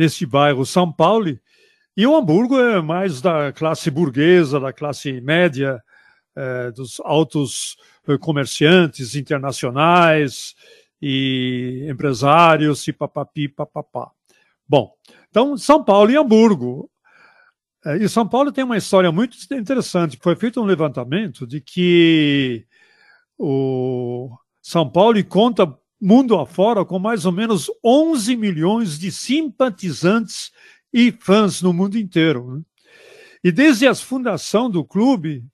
nesse 0.00 0.24
bairro 0.24 0.64
São 0.64 0.90
Paulo. 0.90 1.38
E 1.94 2.06
o 2.06 2.16
Hamburgo 2.16 2.58
é 2.58 2.80
mais 2.80 3.20
da 3.20 3.52
classe 3.52 3.90
burguesa, 3.90 4.58
da 4.58 4.72
classe 4.72 5.20
média, 5.20 5.78
é, 6.34 6.70
dos 6.70 6.98
altos 7.00 7.76
é, 8.08 8.16
comerciantes 8.16 9.14
internacionais 9.14 10.54
e 11.02 11.86
empresários 11.86 12.88
e 12.88 12.94
papapi, 12.94 13.46
papapá. 13.46 14.10
Bom, 14.66 14.90
então, 15.28 15.54
São 15.58 15.84
Paulo 15.84 16.10
e 16.10 16.16
Hamburgo. 16.16 16.90
É, 17.84 17.98
e 17.98 18.08
São 18.08 18.26
Paulo 18.26 18.50
tem 18.50 18.64
uma 18.64 18.78
história 18.78 19.12
muito 19.12 19.36
interessante. 19.52 20.18
Foi 20.22 20.34
feito 20.34 20.62
um 20.62 20.64
levantamento 20.64 21.46
de 21.46 21.60
que 21.60 22.64
o 23.36 24.30
São 24.62 24.88
Paulo 24.88 25.22
conta 25.26 25.66
mundo 26.00 26.38
afora 26.38 26.84
com 26.84 26.98
mais 26.98 27.26
ou 27.26 27.32
menos 27.32 27.70
11 27.84 28.36
milhões 28.36 28.98
de 28.98 29.12
simpatizantes 29.12 30.50
e 30.92 31.12
fãs 31.12 31.60
no 31.60 31.72
mundo 31.72 31.98
inteiro. 31.98 32.56
Né? 32.56 32.62
E 33.44 33.52
desde 33.52 33.86
a 33.86 33.94
fundação 33.94 34.70
do 34.70 34.84
clube 34.84 35.44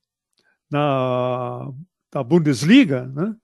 na 0.71 1.71
da 2.13 2.23
Bundesliga, 2.23 3.07
né? 3.15 3.35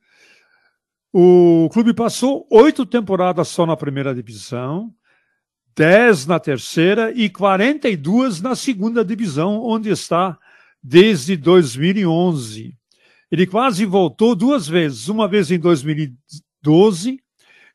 o 1.13 1.69
clube 1.73 1.93
passou 1.93 2.47
oito 2.51 2.87
temporadas 2.87 3.49
só 3.49 3.67
na 3.67 3.77
primeira 3.77 4.15
divisão, 4.15 4.95
10 5.77 6.27
na 6.27 6.39
terceira 6.39 7.13
e 7.13 7.29
42 7.29 8.41
na 8.41 8.55
segunda 8.55 9.05
divisão, 9.05 9.63
onde 9.63 9.91
está 9.91 10.39
desde 10.83 11.37
2011. 11.37 12.75
Ele 13.31 13.47
quase 13.47 13.85
voltou 13.85 14.35
duas 14.35 14.67
vezes, 14.67 15.09
uma 15.09 15.29
vez 15.29 15.51
em 15.51 15.61
2012 16.63 17.23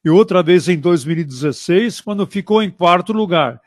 e 0.04 0.10
outra 0.10 0.42
vez 0.42 0.70
em 0.70 0.80
2016, 0.80 2.02
quando 2.02 2.26
ficou 2.26 2.64
em 2.64 2.72
quarto 2.72 3.12
lugar. 3.12 3.62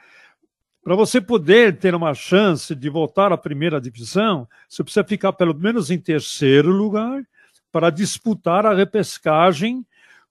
Para 0.83 0.97
você 0.97 1.21
poder 1.21 1.79
ter 1.79 1.95
uma 1.95 2.15
chance 2.15 2.75
de 2.75 2.89
voltar 2.89 3.33
à 3.33 3.37
primeira 3.37 3.81
divisão, 3.81 4.49
você 4.67 4.83
precisa 4.83 5.05
ficar 5.05 5.33
pelo 5.35 5.55
menos 5.55 5.91
em 5.91 5.99
terceiro 5.99 6.71
lugar 6.71 7.23
para 7.71 7.91
disputar 7.91 8.65
a 8.65 8.75
repescagem 8.75 9.85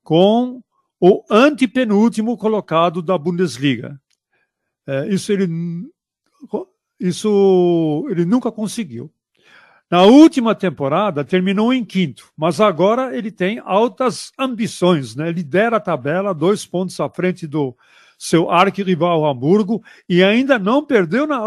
com 0.04 0.62
o 1.00 1.24
antepenúltimo 1.30 2.36
colocado 2.36 3.02
da 3.02 3.18
Bundesliga. 3.18 4.02
É, 4.88 5.08
isso, 5.08 5.32
ele, 5.32 5.48
isso 7.00 8.08
ele 8.10 8.26
nunca 8.26 8.52
conseguiu. 8.52 9.12
Na 9.90 10.04
última 10.04 10.54
temporada 10.54 11.26
terminou 11.26 11.74
em 11.74 11.84
quinto, 11.84 12.32
mas 12.38 12.62
agora 12.62 13.18
ele 13.18 13.32
tem 13.32 13.60
altas 13.66 14.32
ambições, 14.38 15.16
né? 15.16 15.32
Lidera 15.32 15.78
a 15.78 15.80
tabela, 15.80 16.32
dois 16.32 16.64
pontos 16.64 17.00
à 17.00 17.10
frente 17.10 17.48
do 17.48 17.76
seu 18.16 18.52
arquirrival 18.52 19.26
Hamburgo 19.26 19.82
e 20.08 20.24
ainda 20.24 20.60
não 20.60 20.86
perdeu 20.86 21.26
na, 21.26 21.40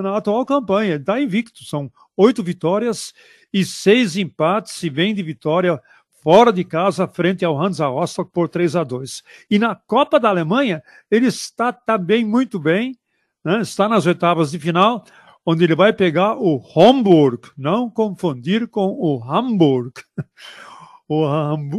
na 0.00 0.16
atual 0.16 0.46
campanha. 0.46 0.94
Está 0.94 1.20
invicto, 1.20 1.64
são 1.64 1.92
oito 2.16 2.42
vitórias 2.42 3.12
e 3.52 3.62
seis 3.62 4.16
empates, 4.16 4.72
se 4.72 4.88
vem 4.88 5.14
de 5.14 5.22
vitória 5.22 5.78
fora 6.22 6.52
de 6.52 6.64
casa, 6.64 7.06
frente 7.08 7.44
ao 7.44 7.60
Hansa 7.60 7.86
Rostock 7.88 8.30
por 8.32 8.48
3 8.48 8.76
a 8.76 8.84
2. 8.84 9.22
E 9.50 9.58
na 9.58 9.74
Copa 9.74 10.20
da 10.20 10.28
Alemanha, 10.28 10.82
ele 11.10 11.26
está 11.26 11.72
também 11.72 12.24
muito 12.24 12.58
bem, 12.60 12.96
né? 13.44 13.60
está 13.60 13.88
nas 13.88 14.06
oitavas 14.06 14.52
de 14.52 14.58
final, 14.58 15.04
onde 15.44 15.64
ele 15.64 15.74
vai 15.74 15.92
pegar 15.92 16.36
o 16.36 16.62
Hamburg, 16.76 17.50
não 17.56 17.90
confundir 17.90 18.68
com 18.68 18.88
o 18.88 19.22
Hamburg. 19.22 19.92
O 21.14 21.26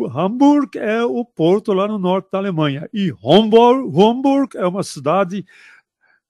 Hamburg 0.06 0.78
é 0.78 1.04
o 1.04 1.26
porto 1.26 1.74
lá 1.74 1.88
no 1.88 1.98
norte 1.98 2.30
da 2.32 2.38
Alemanha. 2.38 2.88
E 2.94 3.12
Hamburg 3.24 4.56
é 4.56 4.68
uma 4.68 4.84
cidade 4.84 5.44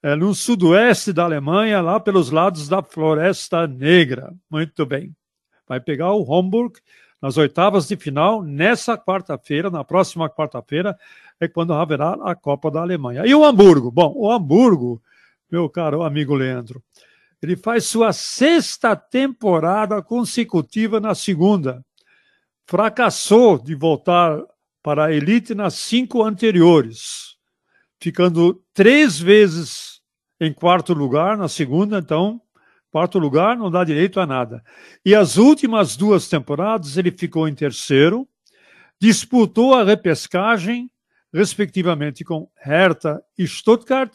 é, 0.02 0.16
no 0.16 0.34
sudoeste 0.34 1.12
da 1.12 1.26
Alemanha, 1.26 1.82
lá 1.82 2.00
pelos 2.00 2.30
lados 2.30 2.70
da 2.70 2.82
Floresta 2.82 3.68
Negra. 3.68 4.34
Muito 4.50 4.86
bem. 4.86 5.14
Vai 5.68 5.82
pegar 5.82 6.14
o 6.14 6.34
Hamburg 6.34 6.80
nas 7.22 7.38
oitavas 7.38 7.88
de 7.88 7.96
final, 7.96 8.44
nessa 8.44 8.98
quarta-feira, 8.98 9.70
na 9.70 9.84
próxima 9.84 10.30
quarta-feira, 10.30 10.98
é 11.40 11.48
quando 11.48 11.74
haverá 11.74 12.18
a 12.22 12.36
Copa 12.36 12.70
da 12.70 12.82
Alemanha. 12.82 13.26
E 13.26 13.34
o 13.34 13.46
Hamburgo? 13.46 13.90
Bom, 13.90 14.14
o 14.16 14.30
Hamburgo, 14.30 15.02
meu 15.50 15.70
caro 15.70 16.04
amigo 16.04 16.36
Leandro, 16.36 16.84
ele 17.46 17.56
faz 17.56 17.86
sua 17.86 18.14
sexta 18.14 18.96
temporada 18.96 20.02
consecutiva 20.02 21.00
na 21.00 21.14
segunda. 21.14 21.86
Fracassou 22.66 23.58
de 23.58 23.76
voltar 23.76 24.42
para 24.82 25.06
a 25.06 25.14
elite 25.14 25.54
nas 25.54 25.76
cinco 25.76 26.24
anteriores, 26.24 27.38
ficando 28.00 28.62
três 28.74 29.20
vezes 29.20 30.02
em 30.40 30.54
quarto 30.54 30.94
lugar 30.94 31.38
na 31.38 31.48
segunda, 31.48 32.00
então 32.00 32.42
Quarto 32.94 33.18
lugar 33.18 33.58
não 33.58 33.72
dá 33.72 33.84
direito 33.84 34.20
a 34.20 34.28
nada. 34.28 34.64
E 35.04 35.16
as 35.16 35.38
últimas 35.38 35.98
duas 35.98 36.30
temporadas 36.30 36.96
ele 36.96 37.10
ficou 37.10 37.48
em 37.48 37.56
terceiro, 37.56 38.30
disputou 39.02 39.74
a 39.74 39.84
repescagem, 39.84 40.92
respectivamente 41.34 42.24
com 42.24 42.48
Hertha 42.56 43.20
e 43.36 43.48
Stuttgart, 43.48 44.14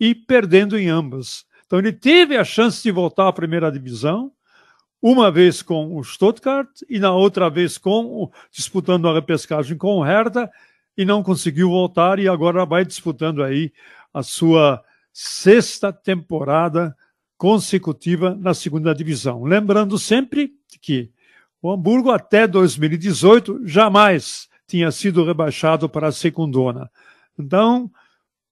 e 0.00 0.14
perdendo 0.14 0.78
em 0.78 0.88
ambas. 0.88 1.44
Então 1.74 1.80
ele 1.80 1.92
teve 1.92 2.36
a 2.36 2.44
chance 2.44 2.80
de 2.80 2.92
voltar 2.92 3.26
à 3.26 3.32
primeira 3.32 3.68
divisão, 3.68 4.30
uma 5.02 5.28
vez 5.28 5.60
com 5.60 5.98
o 5.98 6.04
Stuttgart 6.04 6.68
e 6.88 7.00
na 7.00 7.10
outra 7.10 7.50
vez 7.50 7.76
com 7.76 8.30
disputando 8.48 9.08
a 9.08 9.12
repescagem 9.12 9.76
com 9.76 9.96
o 9.96 10.02
Hertha 10.04 10.48
e 10.96 11.04
não 11.04 11.20
conseguiu 11.20 11.70
voltar 11.70 12.20
e 12.20 12.28
agora 12.28 12.64
vai 12.64 12.84
disputando 12.84 13.42
aí 13.42 13.72
a 14.12 14.22
sua 14.22 14.84
sexta 15.12 15.92
temporada 15.92 16.96
consecutiva 17.36 18.36
na 18.36 18.54
segunda 18.54 18.94
divisão. 18.94 19.42
Lembrando 19.42 19.98
sempre 19.98 20.52
que 20.80 21.10
o 21.60 21.72
Hamburgo 21.72 22.12
até 22.12 22.46
2018 22.46 23.62
jamais 23.66 24.48
tinha 24.64 24.92
sido 24.92 25.24
rebaixado 25.24 25.88
para 25.88 26.06
a 26.06 26.12
segundona. 26.12 26.88
Então, 27.36 27.90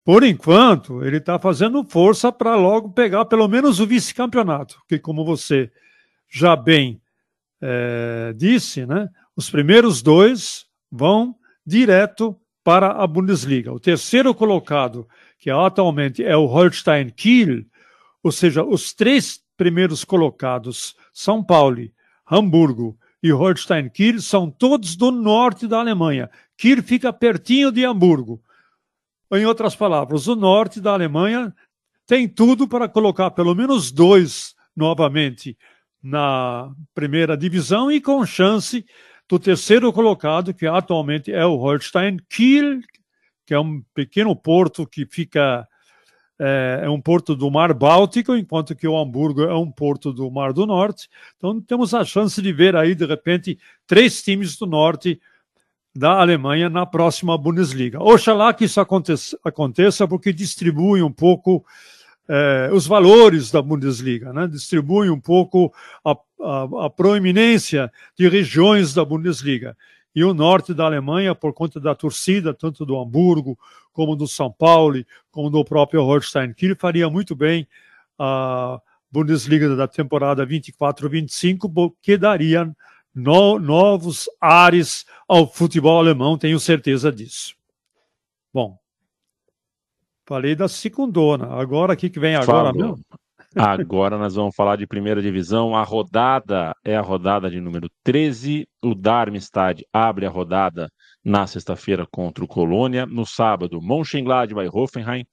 por 0.04 0.24
enquanto, 0.24 1.04
ele 1.04 1.18
está 1.18 1.38
fazendo 1.38 1.84
força 1.84 2.32
para 2.32 2.56
logo 2.56 2.90
pegar 2.90 3.24
pelo 3.24 3.46
menos 3.46 3.78
o 3.78 3.86
vice-campeonato, 3.86 4.80
que 4.88 4.98
como 4.98 5.24
você 5.24 5.70
já 6.28 6.56
bem 6.56 7.00
é, 7.60 8.32
disse, 8.36 8.84
né, 8.84 9.08
os 9.36 9.48
primeiros 9.48 10.02
dois 10.02 10.66
vão 10.90 11.36
direto 11.64 12.36
para 12.64 12.90
a 12.90 13.06
Bundesliga. 13.06 13.72
O 13.72 13.80
terceiro 13.80 14.34
colocado, 14.34 15.06
que 15.38 15.50
atualmente 15.50 16.24
é 16.24 16.36
o 16.36 16.46
Holstein 16.46 17.10
Kiel, 17.10 17.64
ou 18.22 18.32
seja, 18.32 18.64
os 18.64 18.92
três 18.92 19.40
primeiros 19.56 20.04
colocados, 20.04 20.96
São 21.12 21.42
Paulo, 21.42 21.88
Hamburgo 22.28 22.96
e 23.22 23.30
Holstein 23.30 23.88
Kiel, 23.88 24.20
são 24.20 24.50
todos 24.50 24.96
do 24.96 25.10
norte 25.10 25.68
da 25.68 25.78
Alemanha. 25.78 26.28
Kiel 26.56 26.82
fica 26.82 27.12
pertinho 27.12 27.70
de 27.70 27.84
Hamburgo. 27.84 28.40
Em 29.32 29.46
outras 29.46 29.74
palavras, 29.74 30.28
o 30.28 30.36
norte 30.36 30.78
da 30.78 30.92
Alemanha 30.92 31.54
tem 32.06 32.28
tudo 32.28 32.68
para 32.68 32.86
colocar 32.86 33.30
pelo 33.30 33.54
menos 33.54 33.90
dois 33.90 34.54
novamente 34.76 35.56
na 36.02 36.70
primeira 36.94 37.34
divisão 37.34 37.90
e 37.90 37.98
com 37.98 38.26
chance 38.26 38.84
do 39.26 39.38
terceiro 39.38 39.90
colocado, 39.90 40.52
que 40.52 40.66
atualmente 40.66 41.32
é 41.32 41.46
o 41.46 41.56
Holstein 41.56 42.18
Kiel, 42.28 42.80
que 43.46 43.54
é 43.54 43.58
um 43.58 43.82
pequeno 43.94 44.36
porto 44.36 44.86
que 44.86 45.06
fica 45.06 45.66
é, 46.38 46.82
é, 46.82 46.90
um 46.90 47.00
porto 47.00 47.34
do 47.34 47.50
Mar 47.50 47.72
Báltico, 47.72 48.36
enquanto 48.36 48.74
que 48.74 48.86
o 48.86 48.98
Hamburgo 48.98 49.44
é 49.44 49.54
um 49.54 49.70
porto 49.70 50.12
do 50.12 50.30
Mar 50.30 50.52
do 50.52 50.66
Norte. 50.66 51.08
Então 51.38 51.58
temos 51.58 51.94
a 51.94 52.04
chance 52.04 52.42
de 52.42 52.52
ver 52.52 52.76
aí 52.76 52.94
de 52.94 53.06
repente 53.06 53.58
três 53.86 54.22
times 54.22 54.58
do 54.58 54.66
norte 54.66 55.18
da 55.94 56.20
Alemanha 56.20 56.70
na 56.70 56.86
próxima 56.86 57.36
Bundesliga. 57.36 58.02
Oxalá 58.02 58.52
que 58.54 58.64
isso 58.64 58.80
aconteça, 58.80 59.38
aconteça 59.44 60.08
porque 60.08 60.32
distribui 60.32 61.02
um 61.02 61.12
pouco 61.12 61.64
eh, 62.28 62.70
os 62.72 62.86
valores 62.86 63.50
da 63.50 63.60
Bundesliga, 63.60 64.32
né? 64.32 64.46
distribui 64.46 65.10
um 65.10 65.20
pouco 65.20 65.72
a, 66.04 66.12
a, 66.12 66.86
a, 66.86 66.90
proeminência 66.90 67.92
de 68.16 68.28
regiões 68.28 68.94
da 68.94 69.04
Bundesliga. 69.04 69.76
E 70.14 70.24
o 70.24 70.32
norte 70.32 70.72
da 70.72 70.84
Alemanha, 70.84 71.34
por 71.34 71.52
conta 71.52 71.80
da 71.80 71.94
torcida, 71.94 72.54
tanto 72.54 72.84
do 72.86 72.98
Hamburgo, 72.98 73.58
como 73.92 74.16
do 74.16 74.26
São 74.26 74.50
Paulo, 74.50 75.04
como 75.30 75.50
do 75.50 75.64
próprio 75.64 76.02
Holstein 76.02 76.52
Kiel, 76.52 76.76
faria 76.76 77.08
muito 77.10 77.34
bem 77.34 77.66
a 78.18 78.80
Bundesliga 79.10 79.74
da 79.74 79.86
temporada 79.86 80.46
24-25, 80.46 81.92
que 82.00 82.16
daria 82.16 82.74
no, 83.14 83.58
novos 83.58 84.28
ares 84.40 85.04
ao 85.28 85.46
futebol 85.46 85.98
alemão, 85.98 86.38
tenho 86.38 86.58
certeza 86.58 87.12
disso. 87.12 87.54
Bom, 88.52 88.78
Falei 90.24 90.54
da 90.54 90.68
segundona. 90.68 91.46
Agora, 91.60 91.94
o 91.94 91.96
que, 91.96 92.08
que 92.08 92.20
vem 92.20 92.36
agora 92.36 92.72
Falou. 92.72 92.90
mesmo? 92.90 93.04
Agora 93.54 94.16
nós 94.16 94.34
vamos 94.34 94.54
falar 94.54 94.76
de 94.76 94.86
primeira 94.86 95.20
divisão. 95.20 95.76
A 95.76 95.82
rodada 95.82 96.74
é 96.82 96.96
a 96.96 97.02
rodada 97.02 97.50
de 97.50 97.60
número 97.60 97.90
13. 98.02 98.66
O 98.82 98.94
Darmstadt 98.94 99.84
abre 99.92 100.24
a 100.24 100.30
rodada 100.30 100.88
na 101.22 101.46
sexta-feira 101.46 102.06
contra 102.10 102.42
o 102.42 102.48
Colônia. 102.48 103.04
No 103.04 103.26
sábado, 103.26 103.78
Mönchengladbach 103.82 104.66
e 104.66 104.70
Hoffenheim. 104.74 105.26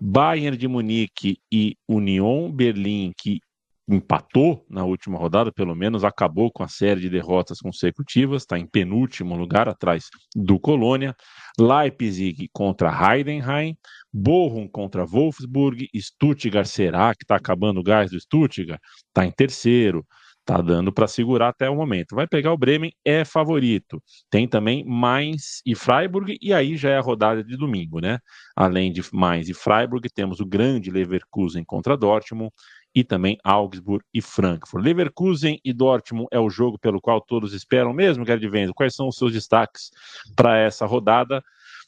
Bayern 0.00 0.56
de 0.56 0.68
Munique 0.68 1.38
e 1.50 1.76
Union 1.88 2.48
Berlim, 2.52 3.12
que 3.18 3.40
empatou 3.88 4.64
na 4.68 4.84
última 4.84 5.18
rodada, 5.18 5.52
pelo 5.52 5.74
menos 5.74 6.04
acabou 6.04 6.50
com 6.50 6.62
a 6.62 6.68
série 6.68 7.00
de 7.00 7.10
derrotas 7.10 7.58
consecutivas, 7.60 8.42
está 8.42 8.58
em 8.58 8.66
penúltimo 8.66 9.36
lugar 9.36 9.68
atrás 9.68 10.08
do 10.34 10.58
Colônia. 10.58 11.14
Leipzig 11.58 12.48
contra 12.52 12.90
Heidenheim, 12.90 13.76
Bochum 14.12 14.66
contra 14.68 15.04
Wolfsburg, 15.04 15.88
Stuttgart 15.96 16.66
será 16.66 17.14
que 17.14 17.24
está 17.24 17.36
acabando 17.36 17.80
o 17.80 17.82
gás 17.82 18.10
do 18.10 18.18
Stuttgart? 18.18 18.80
Está 19.08 19.26
em 19.26 19.30
terceiro, 19.30 20.04
está 20.40 20.60
dando 20.60 20.92
para 20.92 21.06
segurar 21.06 21.48
até 21.48 21.68
o 21.68 21.76
momento. 21.76 22.14
Vai 22.14 22.26
pegar 22.26 22.52
o 22.52 22.58
Bremen, 22.58 22.92
é 23.04 23.24
favorito. 23.24 24.02
Tem 24.30 24.46
também 24.46 24.84
Mainz 24.84 25.62
e 25.64 25.74
Freiburg, 25.74 26.36
e 26.40 26.52
aí 26.52 26.76
já 26.76 26.90
é 26.90 26.98
a 26.98 27.00
rodada 27.00 27.42
de 27.42 27.56
domingo, 27.56 28.00
né? 28.00 28.18
Além 28.54 28.92
de 28.92 29.02
Mainz 29.12 29.48
e 29.48 29.54
Freiburg, 29.54 30.08
temos 30.14 30.40
o 30.40 30.46
grande 30.46 30.90
Leverkusen 30.90 31.64
contra 31.64 31.96
Dortmund 31.96 32.52
e 32.94 33.02
também 33.02 33.38
Augsburg 33.42 34.04
e 34.12 34.22
Frankfurt. 34.22 34.84
Leverkusen 34.84 35.60
e 35.64 35.72
Dortmund 35.72 36.28
é 36.30 36.38
o 36.38 36.48
jogo 36.48 36.78
pelo 36.78 37.00
qual 37.00 37.20
todos 37.20 37.52
esperam 37.52 37.92
mesmo, 37.92 38.24
Gerd 38.24 38.48
Vendo. 38.48 38.74
Quais 38.74 38.94
são 38.94 39.08
os 39.08 39.16
seus 39.16 39.32
destaques 39.32 39.90
para 40.36 40.56
essa 40.56 40.86
rodada? 40.86 41.42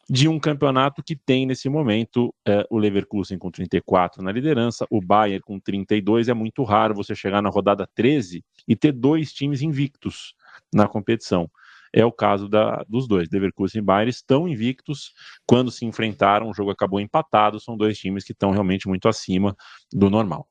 de 0.09 0.29
um 0.29 0.39
campeonato 0.39 1.03
que 1.03 1.17
tem 1.17 1.45
nesse 1.45 1.69
momento 1.69 2.33
é, 2.47 2.65
o 2.71 2.79
Leverkusen 2.79 3.39
com 3.39 3.51
34 3.51 4.23
na 4.23 4.31
liderança, 4.31 4.87
o 4.89 5.01
Bayern 5.01 5.41
com 5.41 5.59
32. 5.59 6.29
É 6.29 6.35
muito 6.35 6.63
raro 6.63 6.95
você 6.95 7.15
chegar 7.15 7.43
na 7.43 7.49
rodada 7.49 7.89
13 7.95 8.45
e 8.69 8.77
ter 8.77 8.93
dois 8.93 9.33
times 9.33 9.63
invictos 9.63 10.35
na 10.73 10.87
competição. 10.87 11.51
É 11.93 12.05
o 12.05 12.13
caso 12.13 12.49
da, 12.49 12.85
dos 12.89 13.09
dois. 13.09 13.29
Leverkusen 13.31 13.81
e 13.81 13.85
Bayern 13.85 14.11
estão 14.11 14.47
invictos. 14.47 15.13
Quando 15.47 15.71
se 15.71 15.85
enfrentaram, 15.85 16.49
o 16.51 16.55
jogo 16.55 16.71
acabou 16.71 17.01
empatado. 17.01 17.59
São 17.59 17.77
dois 17.77 17.99
times 17.99 18.23
que 18.23 18.33
estão 18.33 18.51
realmente 18.51 18.87
muito 18.87 19.09
acima 19.09 19.57
do 19.93 20.09
normal. 20.09 20.47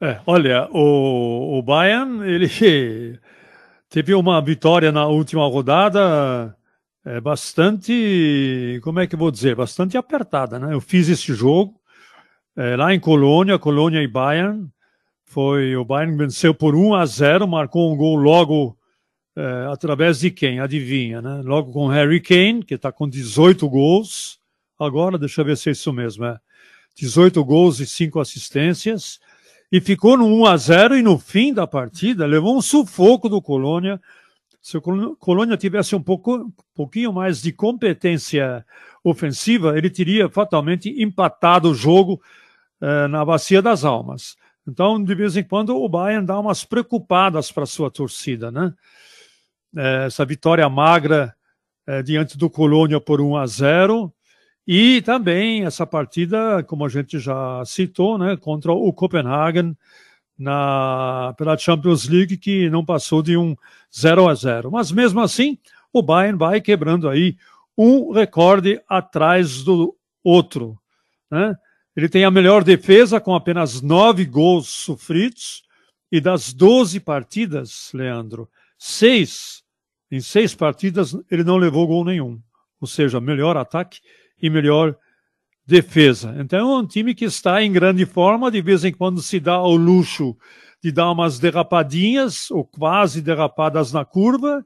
É, 0.00 0.18
olha, 0.26 0.66
o, 0.70 1.58
o 1.58 1.62
Bayern 1.62 2.24
ele 2.26 2.48
teve 3.90 4.14
uma 4.14 4.40
vitória 4.40 4.90
na 4.90 5.06
última 5.06 5.46
rodada 5.46 6.56
é 7.04 7.20
bastante, 7.20 8.78
como 8.82 9.00
é 9.00 9.06
que 9.06 9.16
vou 9.16 9.30
dizer, 9.30 9.56
bastante 9.56 9.96
apertada, 9.96 10.58
né? 10.58 10.74
Eu 10.74 10.80
fiz 10.80 11.08
esse 11.08 11.34
jogo 11.34 11.80
é, 12.56 12.76
lá 12.76 12.94
em 12.94 13.00
Colônia, 13.00 13.58
Colônia 13.58 14.02
e 14.02 14.08
Bayern. 14.08 14.68
Foi 15.24 15.76
o 15.76 15.84
Bayern 15.84 16.16
venceu 16.16 16.54
por 16.54 16.74
1 16.74 16.94
a 16.94 17.06
0, 17.06 17.48
marcou 17.48 17.92
um 17.92 17.96
gol 17.96 18.16
logo 18.16 18.76
é, 19.36 19.68
através 19.72 20.20
de 20.20 20.30
quem? 20.30 20.60
Adivinha, 20.60 21.22
né? 21.22 21.40
Logo 21.42 21.72
com 21.72 21.88
Harry 21.88 22.20
Kane, 22.20 22.64
que 22.64 22.74
está 22.74 22.92
com 22.92 23.08
18 23.08 23.68
gols. 23.68 24.38
Agora, 24.78 25.18
deixa 25.18 25.40
eu 25.40 25.44
ver 25.44 25.56
se 25.56 25.70
é 25.70 25.72
isso 25.72 25.92
mesmo, 25.92 26.24
é 26.24 26.38
18 26.96 27.42
gols 27.44 27.80
e 27.80 27.86
5 27.86 28.20
assistências. 28.20 29.20
E 29.70 29.80
ficou 29.80 30.16
no 30.16 30.26
1 30.26 30.46
a 30.46 30.56
0 30.56 30.96
e 30.96 31.02
no 31.02 31.18
fim 31.18 31.54
da 31.54 31.66
partida 31.66 32.26
levou 32.26 32.56
um 32.56 32.62
sufoco 32.62 33.28
do 33.28 33.40
Colônia 33.40 34.00
se 34.62 34.76
o 34.76 35.16
Colônia 35.16 35.56
tivesse 35.56 35.96
um 35.96 36.02
pouco, 36.02 36.52
pouquinho 36.74 37.12
mais 37.12 37.40
de 37.40 37.50
competência 37.50 38.64
ofensiva, 39.02 39.76
ele 39.76 39.88
teria 39.88 40.28
fatalmente 40.28 40.90
empatado 41.02 41.70
o 41.70 41.74
jogo 41.74 42.20
eh, 42.80 43.08
na 43.08 43.24
Bacia 43.24 43.62
das 43.62 43.84
Almas. 43.84 44.36
Então, 44.68 45.02
de 45.02 45.14
vez 45.14 45.36
em 45.36 45.42
quando, 45.42 45.74
o 45.74 45.88
Bayern 45.88 46.26
dá 46.26 46.38
umas 46.38 46.62
preocupadas 46.62 47.50
para 47.50 47.64
sua 47.64 47.90
torcida, 47.90 48.50
né? 48.50 48.74
Eh, 49.76 50.04
essa 50.06 50.26
vitória 50.26 50.68
magra 50.68 51.34
eh, 51.86 52.02
diante 52.02 52.36
do 52.36 52.50
Colônia 52.50 53.00
por 53.00 53.20
1 53.20 53.36
a 53.36 53.46
0 53.46 54.12
e 54.66 55.02
também 55.02 55.64
essa 55.64 55.86
partida, 55.86 56.62
como 56.64 56.84
a 56.84 56.88
gente 56.88 57.18
já 57.18 57.62
citou, 57.64 58.18
né, 58.18 58.36
contra 58.36 58.72
o 58.72 58.92
Copenhagen, 58.92 59.76
na, 60.38 61.34
pela 61.36 61.58
Champions 61.58 62.08
League 62.08 62.38
que 62.38 62.70
não 62.70 62.84
passou 62.84 63.22
de 63.22 63.36
um 63.36 63.54
0 63.94 64.28
a 64.28 64.34
0. 64.34 64.70
Mas 64.70 64.90
mesmo 64.90 65.20
assim, 65.20 65.58
o 65.92 66.02
Bayern 66.02 66.38
vai 66.38 66.60
quebrando 66.60 67.08
aí 67.08 67.36
um 67.76 68.10
recorde 68.10 68.80
atrás 68.88 69.62
do 69.62 69.94
outro. 70.24 70.78
Né? 71.30 71.54
Ele 71.94 72.08
tem 72.08 72.24
a 72.24 72.30
melhor 72.30 72.64
defesa 72.64 73.20
com 73.20 73.34
apenas 73.34 73.82
nove 73.82 74.24
gols 74.24 74.68
sofridos 74.68 75.62
e 76.10 76.20
das 76.20 76.52
12 76.52 77.00
partidas, 77.00 77.90
Leandro, 77.92 78.48
seis 78.78 79.62
em 80.10 80.20
seis 80.20 80.54
partidas 80.54 81.16
ele 81.30 81.44
não 81.44 81.56
levou 81.56 81.86
gol 81.86 82.04
nenhum. 82.04 82.40
Ou 82.80 82.88
seja, 82.88 83.20
melhor 83.20 83.56
ataque 83.56 84.00
e 84.40 84.48
melhor 84.48 84.96
defesa. 85.66 86.34
Então 86.38 86.58
é 86.58 86.78
um 86.78 86.86
time 86.86 87.14
que 87.14 87.24
está 87.24 87.62
em 87.62 87.72
grande 87.72 88.04
forma, 88.04 88.50
de 88.50 88.60
vez 88.60 88.84
em 88.84 88.92
quando 88.92 89.22
se 89.22 89.38
dá 89.38 89.54
ao 89.54 89.76
luxo 89.76 90.36
de 90.82 90.90
dar 90.90 91.10
umas 91.10 91.38
derrapadinhas, 91.38 92.50
ou 92.50 92.64
quase 92.64 93.20
derrapadas 93.20 93.92
na 93.92 94.04
curva, 94.04 94.64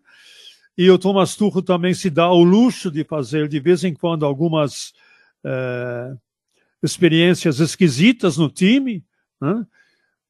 e 0.79 0.89
o 0.91 0.99
Thomas 0.99 1.35
Tuchel 1.35 1.63
também 1.63 1.93
se 1.93 2.09
dá 2.09 2.25
ao 2.25 2.43
luxo 2.43 2.91
de 2.91 3.05
fazer 3.05 3.49
de 3.49 3.59
vez 3.59 3.85
em 3.85 3.93
quando 3.93 4.25
algumas 4.25 4.93
eh, 5.45 6.15
experiências 6.83 7.61
esquisitas 7.61 8.37
no 8.37 8.49
time, 8.49 9.05
né? 9.41 9.67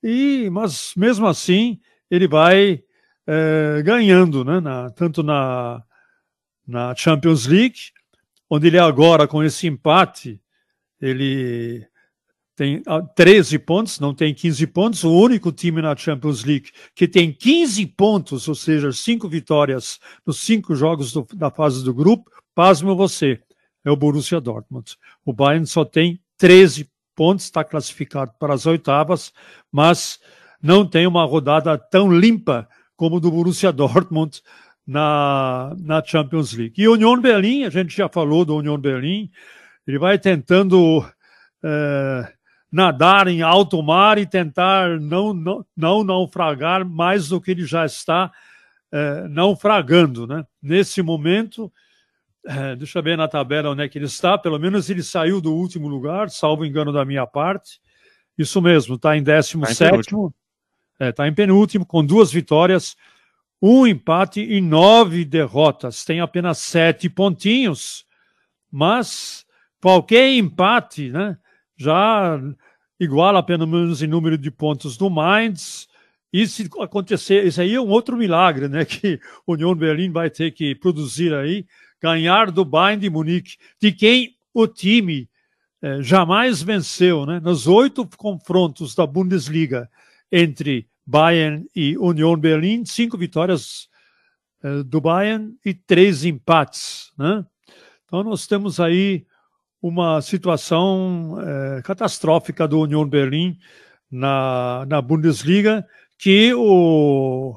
e, 0.02 0.48
mas 0.50 0.92
mesmo 0.96 1.26
assim 1.26 1.80
ele 2.11 2.28
vai 2.28 2.83
é, 3.26 3.83
ganhando, 3.83 4.44
né? 4.44 4.61
Na, 4.61 4.90
tanto 4.90 5.22
na, 5.22 5.83
na 6.66 6.94
Champions 6.94 7.46
League, 7.46 7.78
onde 8.55 8.69
ele 8.69 8.79
agora, 8.79 9.27
com 9.27 9.43
esse 9.43 9.67
empate, 9.67 10.40
ele 11.01 11.85
tem 12.55 12.81
13 13.17 13.57
ah, 13.57 13.59
pontos, 13.59 13.99
não 13.99 14.14
tem 14.14 14.33
15 14.33 14.67
pontos, 14.69 15.03
o 15.03 15.12
único 15.12 15.51
time 15.51 15.83
na 15.83 15.97
Champions 15.97 16.45
League 16.45 16.71
que 16.95 17.09
tem 17.09 17.33
15 17.33 17.85
pontos, 17.88 18.47
ou 18.47 18.55
seja, 18.55 18.93
cinco 18.93 19.29
vitórias 19.29 19.99
nos 20.25 20.38
cinco 20.38 20.75
jogos 20.77 21.12
do, 21.12 21.27
da 21.35 21.51
fase 21.51 21.83
do 21.83 21.93
grupo, 21.93 22.31
pasmo 22.55 22.95
você, 22.95 23.40
é 23.85 23.90
o 23.90 23.97
Borussia 23.97 24.40
Dortmund. 24.40 24.97
O 25.25 25.33
Bayern 25.33 25.67
só 25.67 25.85
tem 25.85 26.21
13 26.38 26.88
pontos, 27.17 27.47
está 27.47 27.64
classificado 27.64 28.33
para 28.38 28.55
as 28.55 28.67
oitavas, 28.67 29.33
mas 29.71 30.21
não 30.62 30.87
tem 30.87 31.09
uma 31.09 31.25
rodada 31.25 31.77
tão 31.77 32.12
limpa 32.17 32.69
como 32.97 33.19
do 33.19 33.33
Borussia 33.33 33.73
Dortmund 33.73 34.40
na, 34.87 35.75
na 35.79 36.03
Champions 36.05 36.53
League. 36.53 36.81
E 36.81 36.88
Union 36.88 37.20
Berlim, 37.20 37.64
a 37.64 37.70
gente 37.70 37.97
já 37.97 38.09
falou 38.09 38.44
do 38.44 38.57
Union 38.57 38.79
Berlim, 38.79 39.31
ele 39.87 39.99
vai 39.99 40.18
tentando 40.18 41.05
é, 41.62 42.33
nadar 42.70 43.29
em 43.29 43.42
alto 43.42 43.83
mar 43.83 44.18
e 44.18 44.27
tentar 44.27 45.01
não, 45.01 45.33
não, 45.33 45.64
não 45.77 46.05
naufragar 46.05 46.85
mais 46.85 47.29
do 47.29 47.40
que 47.40 47.51
ele 47.51 47.64
já 47.64 47.87
está 47.87 48.33
é, 48.92 49.29
naufragando. 49.29 50.27
Né? 50.27 50.44
Nesse 50.62 51.03
momento, 51.03 51.73
é, 52.47 52.77
deixa 52.77 52.99
eu 52.99 53.03
ver 53.03 53.16
na 53.16 53.29
tabela 53.29 53.70
onde 53.70 53.83
é 53.83 53.88
que 53.88 53.99
ele 53.99 54.07
está, 54.07 54.37
pelo 54.37 54.59
menos 54.59 54.90
ele 54.90 55.03
saiu 55.03 55.40
do 55.40 55.55
último 55.55 55.88
lugar, 55.88 56.31
salvo 56.31 56.64
engano 56.64 56.92
da 56.92 57.05
minha 57.05 57.27
parte. 57.27 57.81
Isso 58.37 58.61
mesmo, 58.61 58.97
está 58.97 59.16
em 59.16 59.23
17. 59.23 60.14
Está 61.01 61.25
é, 61.25 61.29
em 61.29 61.35
penúltimo, 61.35 61.87
com 61.87 62.05
duas 62.05 62.33
vitórias, 62.33 62.97
um 63.66 63.87
empate 63.87 64.42
e 64.42 64.61
nove 64.61 65.24
derrotas. 65.24 66.05
Tem 66.05 66.20
apenas 66.20 66.59
sete 66.59 67.09
pontinhos, 67.09 68.05
mas 68.70 69.46
qualquer 69.81 70.35
empate 70.35 71.09
né, 71.09 71.38
já 71.74 72.38
iguala 73.00 73.42
pelo 73.42 73.66
menos 73.66 74.03
em 74.03 74.07
número 74.07 74.37
de 74.37 74.50
pontos 74.50 74.98
do 74.98 75.09
Mainz. 75.09 75.88
E 76.31 76.46
se 76.46 76.68
acontecer, 76.79 77.46
isso 77.46 77.59
aí 77.59 77.74
é 77.74 77.81
um 77.81 77.88
outro 77.88 78.18
milagre, 78.18 78.68
né? 78.68 78.85
Que 78.85 79.18
o 79.46 79.55
União 79.55 79.74
Berlim 79.74 80.12
vai 80.12 80.29
ter 80.29 80.50
que 80.50 80.74
produzir 80.74 81.33
aí, 81.33 81.64
ganhar 82.03 82.50
do 82.50 82.66
Bayern 82.66 83.00
de 83.00 83.09
Munique, 83.09 83.57
de 83.81 83.92
quem 83.92 84.37
o 84.53 84.66
time 84.66 85.27
eh, 85.81 86.03
jamais 86.03 86.61
venceu, 86.61 87.24
né? 87.24 87.40
Nos 87.40 87.66
oito 87.66 88.07
confrontos 88.18 88.94
da 88.94 89.07
Bundesliga 89.07 89.88
entre 90.31 90.87
Bayern 91.07 91.67
e 91.75 91.97
Union 91.99 92.37
Berlim, 92.37 92.85
cinco 92.85 93.17
vitórias 93.19 93.88
eh, 94.62 94.83
do 94.83 95.01
Bayern 95.01 95.55
e 95.64 95.75
três 95.75 96.25
empates. 96.25 97.12
Né? 97.19 97.45
Então 98.05 98.23
nós 98.23 98.47
temos 98.47 98.81
aí 98.81 99.27
uma 99.83 100.23
situação 100.23 101.37
eh, 101.40 101.83
catastrófica 101.83 102.67
do 102.67 102.81
Union 102.81 103.07
Berlim 103.07 103.59
na, 104.11 104.87
na 104.88 105.03
Bundesliga 105.03 105.87
que 106.17 106.55
o 106.55 107.55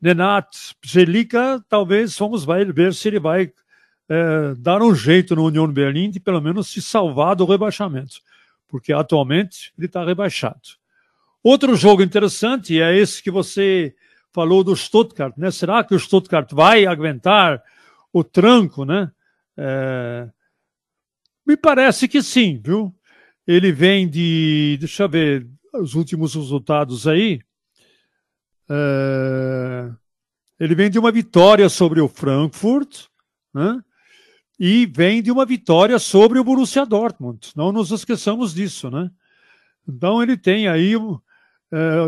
Nenat 0.00 0.46
Zelica 0.86 1.64
talvez 1.68 2.16
vamos 2.16 2.44
ver 2.44 2.94
se 2.94 3.08
ele 3.08 3.18
vai 3.18 3.52
eh, 4.08 4.54
dar 4.58 4.82
um 4.82 4.94
jeito 4.94 5.34
no 5.34 5.46
Union 5.46 5.72
Berlim 5.72 6.10
de 6.10 6.20
pelo 6.20 6.40
menos 6.40 6.68
se 6.68 6.80
salvar 6.80 7.34
do 7.34 7.44
rebaixamento, 7.44 8.20
porque 8.68 8.92
atualmente 8.92 9.72
ele 9.76 9.86
está 9.86 10.04
rebaixado. 10.04 10.60
Outro 11.48 11.76
jogo 11.76 12.02
interessante 12.02 12.82
é 12.82 12.98
esse 12.98 13.22
que 13.22 13.30
você 13.30 13.94
falou 14.32 14.64
do 14.64 14.74
Stuttgart, 14.74 15.32
né? 15.36 15.52
Será 15.52 15.84
que 15.84 15.94
o 15.94 15.98
Stuttgart 16.00 16.52
vai 16.52 16.86
aguentar 16.86 17.62
o 18.12 18.24
tranco, 18.24 18.84
né? 18.84 19.12
É... 19.56 20.28
Me 21.46 21.56
parece 21.56 22.08
que 22.08 22.20
sim, 22.20 22.60
viu? 22.60 22.92
Ele 23.46 23.70
vem 23.70 24.08
de, 24.08 24.76
deixa 24.80 25.04
eu 25.04 25.08
ver 25.08 25.46
os 25.72 25.94
últimos 25.94 26.34
resultados 26.34 27.06
aí. 27.06 27.40
É... 28.68 29.88
Ele 30.58 30.74
vem 30.74 30.90
de 30.90 30.98
uma 30.98 31.12
vitória 31.12 31.68
sobre 31.68 32.00
o 32.00 32.08
Frankfurt, 32.08 33.04
né? 33.54 33.80
E 34.58 34.84
vem 34.84 35.22
de 35.22 35.30
uma 35.30 35.46
vitória 35.46 36.00
sobre 36.00 36.40
o 36.40 36.44
Borussia 36.44 36.84
Dortmund. 36.84 37.52
Não 37.54 37.70
nos 37.70 37.92
esqueçamos 37.92 38.52
disso, 38.52 38.90
né? 38.90 39.08
Então 39.88 40.20
ele 40.20 40.36
tem 40.36 40.66
aí 40.66 40.96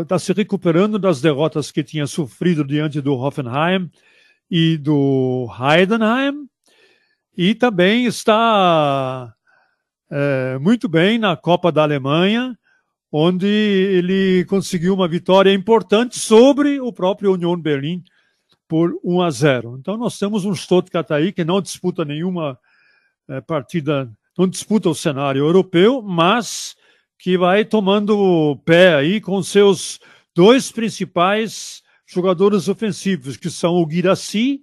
está 0.01 0.15
eh, 0.15 0.19
se 0.19 0.33
recuperando 0.33 0.97
das 0.97 1.21
derrotas 1.21 1.71
que 1.71 1.83
tinha 1.83 2.07
sofrido 2.07 2.63
diante 2.63 3.01
do 3.01 3.13
Hoffenheim 3.13 3.89
e 4.49 4.77
do 4.77 5.47
Heidenheim, 5.59 6.47
e 7.37 7.55
também 7.55 8.05
está 8.05 9.33
é, 10.11 10.57
muito 10.59 10.89
bem 10.89 11.19
na 11.19 11.37
Copa 11.37 11.71
da 11.71 11.83
Alemanha, 11.83 12.57
onde 13.11 13.47
ele 13.47 14.43
conseguiu 14.45 14.93
uma 14.93 15.07
vitória 15.07 15.53
importante 15.53 16.19
sobre 16.19 16.79
o 16.79 16.91
próprio 16.91 17.33
Union 17.33 17.55
Berlim 17.55 18.03
por 18.67 18.93
1 19.03 19.21
a 19.21 19.31
0. 19.31 19.77
Então 19.79 19.97
nós 19.97 20.17
temos 20.17 20.45
um 20.45 20.53
Stuttgart 20.53 21.09
aí 21.11 21.31
que 21.31 21.45
não 21.45 21.61
disputa 21.61 22.03
nenhuma 22.03 22.57
é, 23.27 23.39
partida, 23.41 24.11
não 24.37 24.47
disputa 24.47 24.89
o 24.89 24.95
cenário 24.95 25.39
europeu, 25.39 26.01
mas 26.01 26.75
que 27.19 27.37
vai 27.37 27.65
tomando 27.65 28.57
pé 28.63 28.95
aí 28.95 29.19
com 29.19 29.43
seus 29.43 29.99
dois 30.33 30.71
principais 30.71 31.83
jogadores 32.07 32.69
ofensivos, 32.69 33.35
que 33.35 33.49
são 33.49 33.75
o 33.75 33.85
Guiraci, 33.85 34.61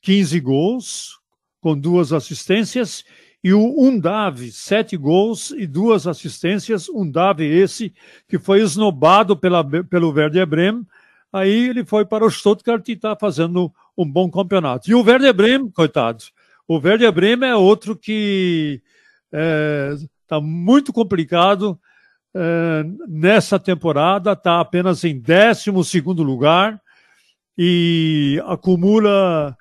15 0.00 0.40
gols, 0.40 1.20
com 1.60 1.78
duas 1.78 2.12
assistências, 2.12 3.04
e 3.42 3.52
o 3.52 3.78
Undave, 3.78 4.50
sete 4.50 4.96
gols 4.96 5.50
e 5.50 5.66
duas 5.66 6.06
assistências. 6.06 6.88
Undave 6.88 7.44
esse 7.44 7.92
que 8.26 8.38
foi 8.38 8.62
esnobado 8.62 9.36
pela, 9.36 9.62
pelo 9.84 10.10
Werder 10.10 10.46
Bremen. 10.46 10.86
Aí 11.30 11.68
ele 11.68 11.84
foi 11.84 12.06
para 12.06 12.24
o 12.24 12.30
Stuttgart 12.30 12.88
e 12.88 12.92
está 12.92 13.14
fazendo 13.14 13.70
um 13.96 14.10
bom 14.10 14.30
campeonato. 14.30 14.90
E 14.90 14.94
o 14.94 15.02
Werder 15.02 15.34
Bremen, 15.34 15.70
coitado, 15.70 16.24
o 16.66 16.78
Werder 16.78 17.12
Bremen 17.12 17.50
é 17.50 17.56
outro 17.56 17.94
que 17.94 18.80
é, 19.30 19.94
Está 20.34 20.40
muito 20.40 20.92
complicado 20.92 21.78
é, 22.34 22.84
nessa 23.06 23.56
temporada, 23.56 24.32
está 24.32 24.58
apenas 24.58 25.04
em 25.04 25.20
12 25.20 26.00
lugar 26.00 26.80
e 27.56 28.42
acumula 28.46 29.56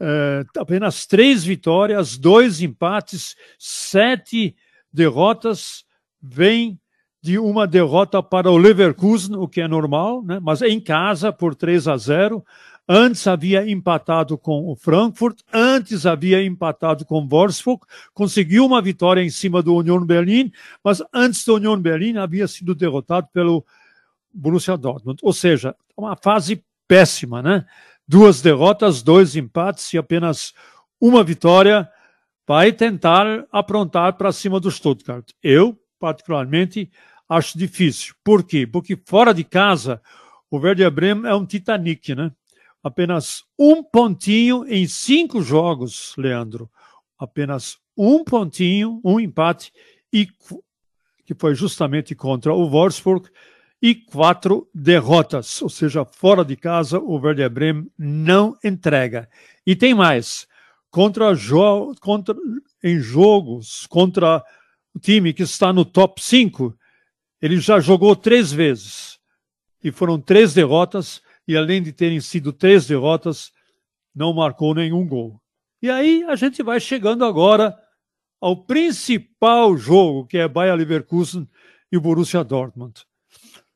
é, 0.00 0.42
apenas 0.56 1.04
três 1.04 1.44
vitórias, 1.44 2.16
dois 2.16 2.62
empates, 2.62 3.36
sete 3.58 4.56
derrotas. 4.90 5.84
Vem 6.22 6.80
de 7.22 7.38
uma 7.38 7.66
derrota 7.66 8.22
para 8.22 8.50
o 8.50 8.56
Leverkusen, 8.56 9.36
o 9.36 9.46
que 9.46 9.60
é 9.60 9.68
normal, 9.68 10.22
né? 10.22 10.40
mas 10.40 10.62
em 10.62 10.80
casa 10.80 11.30
por 11.30 11.54
3 11.54 11.88
a 11.88 11.98
0. 11.98 12.42
Antes 12.92 13.24
havia 13.28 13.70
empatado 13.70 14.36
com 14.36 14.68
o 14.68 14.74
Frankfurt, 14.74 15.42
antes 15.52 16.06
havia 16.06 16.42
empatado 16.42 17.04
com 17.04 17.20
o 17.22 17.28
Wolfsburg, 17.28 17.82
conseguiu 18.12 18.66
uma 18.66 18.82
vitória 18.82 19.22
em 19.22 19.30
cima 19.30 19.62
do 19.62 19.76
Union 19.76 20.04
Berlin, 20.04 20.50
mas 20.82 21.00
antes 21.14 21.44
do 21.44 21.54
Union 21.54 21.80
Berlin 21.80 22.16
havia 22.16 22.48
sido 22.48 22.74
derrotado 22.74 23.28
pelo 23.32 23.64
Borussia 24.34 24.76
Dortmund. 24.76 25.20
Ou 25.22 25.32
seja, 25.32 25.72
uma 25.96 26.16
fase 26.16 26.64
péssima, 26.88 27.40
né? 27.40 27.64
Duas 28.08 28.42
derrotas, 28.42 29.02
dois 29.02 29.36
empates 29.36 29.92
e 29.92 29.96
apenas 29.96 30.52
uma 31.00 31.22
vitória. 31.22 31.88
Vai 32.44 32.72
tentar 32.72 33.46
aprontar 33.52 34.14
para 34.14 34.32
cima 34.32 34.58
do 34.58 34.68
Stuttgart. 34.68 35.30
Eu, 35.40 35.80
particularmente, 36.00 36.90
acho 37.28 37.56
difícil. 37.56 38.16
Por 38.24 38.42
quê? 38.42 38.66
Porque 38.66 38.98
fora 39.06 39.32
de 39.32 39.44
casa, 39.44 40.02
o 40.50 40.58
Werder 40.58 40.90
Bremen 40.90 41.30
é 41.30 41.34
um 41.36 41.46
Titanic, 41.46 42.16
né? 42.16 42.32
Apenas 42.82 43.44
um 43.58 43.82
pontinho 43.82 44.64
em 44.66 44.86
cinco 44.86 45.42
jogos, 45.42 46.14
Leandro. 46.16 46.70
Apenas 47.18 47.78
um 47.96 48.24
pontinho, 48.24 49.00
um 49.04 49.20
empate, 49.20 49.72
e 50.12 50.26
que 51.24 51.34
foi 51.38 51.54
justamente 51.54 52.14
contra 52.14 52.52
o 52.52 52.68
Wolfsburg, 52.68 53.28
e 53.82 53.94
quatro 53.94 54.68
derrotas, 54.74 55.62
ou 55.62 55.68
seja, 55.68 56.04
fora 56.04 56.44
de 56.44 56.54
casa, 56.54 56.98
o 56.98 57.18
Werder 57.18 57.48
Bremen 57.48 57.90
não 57.96 58.56
entrega. 58.62 59.28
E 59.66 59.74
tem 59.74 59.94
mais, 59.94 60.46
contra, 60.90 61.34
jo 61.34 61.94
contra 62.00 62.36
em 62.82 62.98
jogos 62.98 63.86
contra 63.86 64.44
o 64.94 64.98
time 64.98 65.32
que 65.32 65.44
está 65.44 65.72
no 65.72 65.84
top 65.84 66.22
5, 66.22 66.76
ele 67.40 67.58
já 67.58 67.80
jogou 67.80 68.14
três 68.14 68.52
vezes. 68.52 69.18
E 69.82 69.90
foram 69.90 70.20
três 70.20 70.52
derrotas 70.52 71.22
e 71.50 71.56
além 71.56 71.82
de 71.82 71.92
terem 71.92 72.20
sido 72.20 72.52
três 72.52 72.86
derrotas, 72.86 73.50
não 74.14 74.32
marcou 74.32 74.72
nenhum 74.72 75.04
gol. 75.04 75.40
E 75.82 75.90
aí 75.90 76.22
a 76.28 76.36
gente 76.36 76.62
vai 76.62 76.78
chegando 76.78 77.24
agora 77.24 77.76
ao 78.40 78.64
principal 78.64 79.76
jogo, 79.76 80.26
que 80.26 80.38
é 80.38 80.46
Bayer 80.46 80.76
Leverkusen 80.76 81.48
e 81.90 81.98
Borussia 81.98 82.44
Dortmund. 82.44 83.04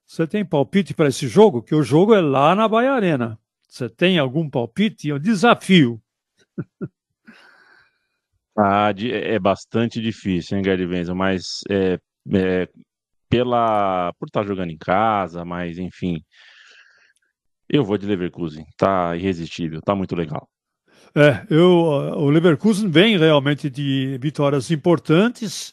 Você 0.07 0.25
tem 0.25 0.45
palpite 0.45 0.95
para 0.95 1.09
esse 1.09 1.27
jogo? 1.27 1.61
Que 1.63 1.75
o 1.75 1.83
jogo 1.83 2.15
é 2.15 2.21
lá 2.21 2.55
na 2.55 2.69
Baia 2.69 2.93
Arena. 2.93 3.37
Você 3.69 3.89
tem 3.89 4.19
algum 4.19 4.49
palpite? 4.49 5.11
É 5.11 5.15
um 5.15 5.19
desafio. 5.19 6.01
ah, 8.57 8.95
é 8.97 9.39
bastante 9.41 10.01
difícil, 10.01 10.57
hein, 10.57 10.63
Gary 10.63 10.87
Wenzel? 10.87 11.17
Mas 11.17 11.63
é, 11.69 11.99
é, 12.33 12.69
pela, 13.29 14.13
por 14.13 14.27
estar 14.27 14.45
jogando 14.45 14.71
em 14.71 14.79
casa, 14.79 15.45
mas 15.45 15.77
enfim. 15.77 16.23
Eu 17.69 17.85
vou 17.85 17.97
de 17.97 18.07
Leverkusen. 18.07 18.67
Tá 18.77 19.17
irresistível, 19.17 19.81
tá 19.81 19.95
muito 19.95 20.15
legal. 20.15 20.49
É, 21.15 21.47
eu, 21.49 21.71
o 21.71 22.29
Leverkusen 22.29 22.91
vem 22.91 23.17
realmente 23.17 23.71
de 23.71 24.19
vitórias 24.21 24.71
importantes. 24.71 25.73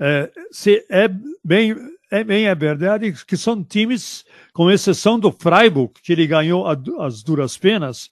É, 0.00 0.30
se 0.50 0.84
é 0.90 1.08
bem, 1.44 1.76
é 2.10 2.24
bem 2.24 2.46
é 2.46 2.54
verdade 2.54 3.12
que 3.26 3.36
são 3.36 3.62
times, 3.62 4.24
com 4.52 4.70
exceção 4.70 5.18
do 5.18 5.30
Freiburg, 5.30 5.92
que 6.02 6.12
ele 6.12 6.26
ganhou 6.26 6.66
as 6.66 7.22
duras 7.22 7.56
penas, 7.58 8.10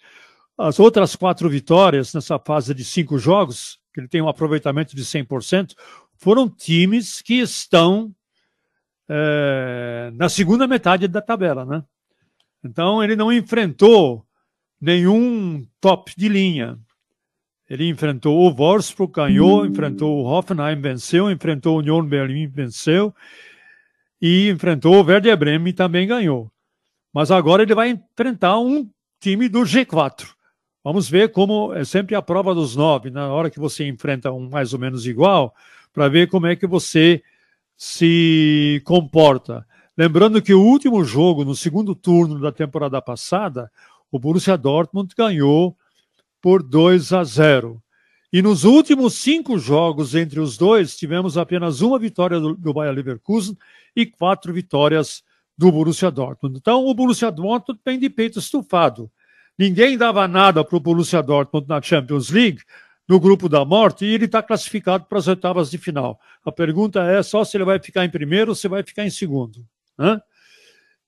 as 0.58 0.78
outras 0.78 1.16
quatro 1.16 1.48
vitórias 1.48 2.12
nessa 2.12 2.38
fase 2.38 2.74
de 2.74 2.84
cinco 2.84 3.18
jogos, 3.18 3.78
que 3.92 4.00
ele 4.00 4.08
tem 4.08 4.20
um 4.20 4.28
aproveitamento 4.28 4.94
de 4.94 5.04
100%, 5.04 5.74
foram 6.16 6.48
times 6.48 7.20
que 7.20 7.40
estão 7.40 8.14
é, 9.08 10.10
na 10.14 10.28
segunda 10.28 10.68
metade 10.68 11.08
da 11.08 11.20
tabela, 11.20 11.64
né? 11.64 11.82
Então 12.64 13.02
ele 13.02 13.16
não 13.16 13.32
enfrentou 13.32 14.24
nenhum 14.80 15.66
top 15.80 16.12
de 16.16 16.28
linha. 16.28 16.78
Ele 17.68 17.88
enfrentou 17.88 18.38
o 18.38 18.52
Wolfsburg, 18.52 19.12
ganhou, 19.12 19.64
enfrentou 19.64 20.18
o 20.18 20.26
Hoffenheim, 20.26 20.80
venceu, 20.80 21.30
enfrentou 21.30 21.76
o 21.76 21.78
Union 21.78 22.04
Berlin, 22.04 22.46
venceu, 22.46 23.14
e 24.20 24.50
enfrentou 24.50 24.96
o 24.96 25.04
Werder 25.04 25.36
Bremen 25.36 25.70
e 25.70 25.72
também 25.72 26.06
ganhou. 26.06 26.52
Mas 27.12 27.30
agora 27.30 27.62
ele 27.62 27.74
vai 27.74 27.90
enfrentar 27.90 28.58
um 28.58 28.88
time 29.20 29.48
do 29.48 29.60
G4. 29.60 30.28
Vamos 30.84 31.08
ver 31.08 31.30
como 31.30 31.72
é 31.72 31.84
sempre 31.84 32.14
a 32.14 32.20
prova 32.20 32.54
dos 32.54 32.74
nove, 32.74 33.08
na 33.10 33.28
hora 33.28 33.48
que 33.48 33.60
você 33.60 33.86
enfrenta 33.86 34.32
um 34.32 34.50
mais 34.50 34.72
ou 34.72 34.78
menos 34.78 35.06
igual, 35.06 35.54
para 35.92 36.08
ver 36.08 36.28
como 36.28 36.46
é 36.46 36.56
que 36.56 36.66
você 36.66 37.22
se 37.76 38.82
comporta. 38.84 39.66
Lembrando 39.96 40.40
que 40.40 40.54
o 40.54 40.62
último 40.62 41.04
jogo, 41.04 41.44
no 41.44 41.54
segundo 41.54 41.94
turno 41.94 42.40
da 42.40 42.50
temporada 42.50 43.00
passada, 43.02 43.70
o 44.10 44.18
Borussia 44.18 44.56
Dortmund 44.56 45.14
ganhou 45.16 45.76
por 46.40 46.62
2 46.62 47.12
a 47.12 47.22
0. 47.22 47.82
E 48.32 48.40
nos 48.40 48.64
últimos 48.64 49.14
cinco 49.14 49.58
jogos 49.58 50.14
entre 50.14 50.40
os 50.40 50.56
dois, 50.56 50.96
tivemos 50.96 51.36
apenas 51.36 51.82
uma 51.82 51.98
vitória 51.98 52.40
do, 52.40 52.54
do 52.54 52.72
Bayer 52.72 52.94
Leverkusen 52.94 53.56
e 53.94 54.06
quatro 54.06 54.52
vitórias 54.54 55.22
do 55.58 55.70
Borussia 55.70 56.10
Dortmund. 56.10 56.56
Então, 56.56 56.86
o 56.86 56.94
Borussia 56.94 57.30
Dortmund 57.30 57.78
tem 57.84 57.98
de 57.98 58.08
peito 58.08 58.38
estufado. 58.38 59.10
Ninguém 59.58 59.98
dava 59.98 60.26
nada 60.26 60.64
para 60.64 60.76
o 60.76 60.80
Borussia 60.80 61.22
Dortmund 61.22 61.68
na 61.68 61.82
Champions 61.82 62.30
League, 62.30 62.62
no 63.06 63.20
grupo 63.20 63.46
da 63.50 63.62
morte, 63.62 64.06
e 64.06 64.14
ele 64.14 64.24
está 64.24 64.42
classificado 64.42 65.04
para 65.04 65.18
as 65.18 65.28
oitavas 65.28 65.70
de 65.70 65.76
final. 65.76 66.18
A 66.42 66.50
pergunta 66.50 67.02
é 67.02 67.22
só 67.22 67.44
se 67.44 67.58
ele 67.58 67.64
vai 67.64 67.78
ficar 67.78 68.06
em 68.06 68.10
primeiro 68.10 68.52
ou 68.52 68.54
se 68.54 68.66
vai 68.66 68.82
ficar 68.82 69.04
em 69.04 69.10
segundo. 69.10 69.66
Né? 69.98 70.20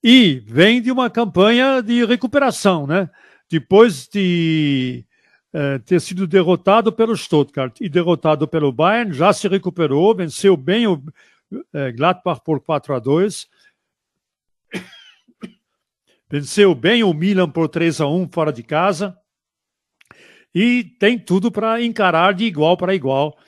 E 0.02 0.42
vem 0.46 0.82
de 0.82 0.90
uma 0.90 1.08
campanha 1.08 1.82
de 1.82 2.04
recuperação, 2.04 2.86
né? 2.86 3.08
Depois 3.50 4.06
de 4.06 5.04
é, 5.52 5.78
ter 5.78 6.00
sido 6.00 6.26
derrotado 6.26 6.92
pelo 6.92 7.16
Stuttgart 7.16 7.80
e 7.80 7.88
derrotado 7.88 8.46
pelo 8.46 8.72
Bayern, 8.72 9.12
já 9.12 9.32
se 9.32 9.46
recuperou, 9.48 10.14
venceu 10.14 10.56
bem 10.56 10.86
o 10.86 11.02
é, 11.72 11.92
Gladbach 11.92 12.42
por 12.44 12.60
4 12.60 12.94
a 12.94 12.98
2. 12.98 13.48
Venceu 16.28 16.74
bem 16.74 17.04
o 17.04 17.14
Milan 17.14 17.48
por 17.48 17.68
3 17.68 18.00
a 18.00 18.08
1 18.08 18.28
fora 18.32 18.52
de 18.52 18.62
casa. 18.62 19.16
E 20.54 20.84
tem 20.98 21.18
tudo 21.18 21.50
para 21.50 21.82
encarar 21.82 22.34
de 22.34 22.44
igual 22.44 22.76
para 22.76 22.94
igual 22.94 23.38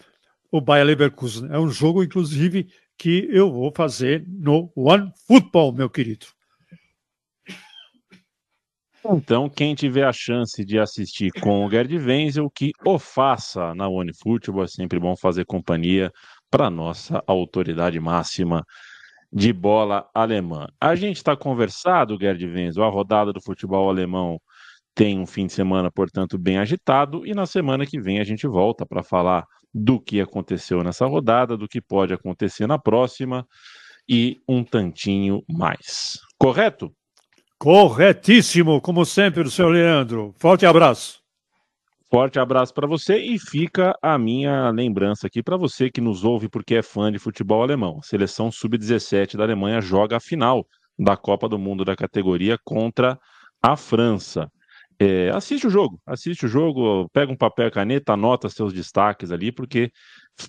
o 0.50 0.60
Bayer 0.60 0.86
Leverkusen. 0.86 1.48
É 1.50 1.58
um 1.58 1.68
jogo, 1.68 2.02
inclusive, 2.02 2.68
que 2.98 3.28
eu 3.30 3.52
vou 3.52 3.72
fazer 3.74 4.24
no 4.26 4.70
One 4.74 5.12
Football, 5.26 5.72
meu 5.72 5.90
querido. 5.90 6.26
Então, 9.08 9.48
quem 9.48 9.74
tiver 9.74 10.04
a 10.04 10.12
chance 10.12 10.64
de 10.64 10.78
assistir 10.80 11.30
com 11.40 11.64
o 11.64 11.70
Gerd 11.70 11.96
Wenzel, 11.96 12.50
que 12.50 12.72
o 12.84 12.98
faça 12.98 13.72
na 13.74 13.88
OneFootball, 13.88 14.64
é 14.64 14.66
sempre 14.66 14.98
bom 14.98 15.14
fazer 15.16 15.44
companhia 15.44 16.10
para 16.50 16.68
nossa 16.68 17.22
autoridade 17.26 18.00
máxima 18.00 18.64
de 19.32 19.52
bola 19.52 20.08
alemã. 20.12 20.66
A 20.80 20.96
gente 20.96 21.18
está 21.18 21.36
conversado, 21.36 22.18
Gerd 22.20 22.44
Wenzel, 22.46 22.82
a 22.82 22.88
rodada 22.88 23.32
do 23.32 23.40
futebol 23.40 23.88
alemão 23.88 24.40
tem 24.96 25.20
um 25.20 25.26
fim 25.26 25.46
de 25.46 25.52
semana, 25.52 25.90
portanto, 25.92 26.38
bem 26.38 26.56
agitado, 26.56 27.26
e 27.26 27.34
na 27.34 27.44
semana 27.44 27.84
que 27.84 28.00
vem 28.00 28.18
a 28.18 28.24
gente 28.24 28.46
volta 28.48 28.86
para 28.86 29.02
falar 29.02 29.44
do 29.72 30.00
que 30.00 30.22
aconteceu 30.22 30.82
nessa 30.82 31.04
rodada, 31.04 31.54
do 31.54 31.68
que 31.68 31.82
pode 31.82 32.14
acontecer 32.14 32.66
na 32.66 32.78
próxima 32.78 33.46
e 34.08 34.40
um 34.48 34.64
tantinho 34.64 35.42
mais. 35.46 36.18
Correto? 36.38 36.90
Corretíssimo, 37.58 38.80
como 38.80 39.04
sempre, 39.04 39.42
o 39.42 39.50
senhor 39.50 39.68
Leandro. 39.68 40.34
Forte 40.38 40.64
abraço. 40.64 41.20
Forte 42.10 42.38
abraço 42.38 42.72
para 42.72 42.86
você 42.86 43.18
e 43.18 43.38
fica 43.38 43.94
a 44.00 44.16
minha 44.16 44.70
lembrança 44.70 45.26
aqui 45.26 45.42
para 45.42 45.58
você 45.58 45.90
que 45.90 46.00
nos 46.00 46.24
ouve 46.24 46.48
porque 46.48 46.76
é 46.76 46.82
fã 46.82 47.12
de 47.12 47.18
futebol 47.18 47.62
alemão. 47.62 47.98
A 48.00 48.06
seleção 48.06 48.50
sub-17 48.50 49.36
da 49.36 49.44
Alemanha 49.44 49.82
joga 49.82 50.16
a 50.16 50.20
final 50.20 50.66
da 50.98 51.18
Copa 51.18 51.46
do 51.50 51.58
Mundo 51.58 51.84
da 51.84 51.94
categoria 51.94 52.56
contra 52.64 53.18
a 53.62 53.76
França. 53.76 54.50
É, 54.98 55.28
assiste 55.30 55.66
o 55.66 55.70
jogo, 55.70 56.00
assiste 56.06 56.46
o 56.46 56.48
jogo, 56.48 57.08
pega 57.12 57.30
um 57.30 57.36
papel 57.36 57.68
e 57.68 57.70
caneta, 57.70 58.14
anota 58.14 58.48
seus 58.48 58.72
destaques 58.72 59.30
ali, 59.30 59.52
porque 59.52 59.90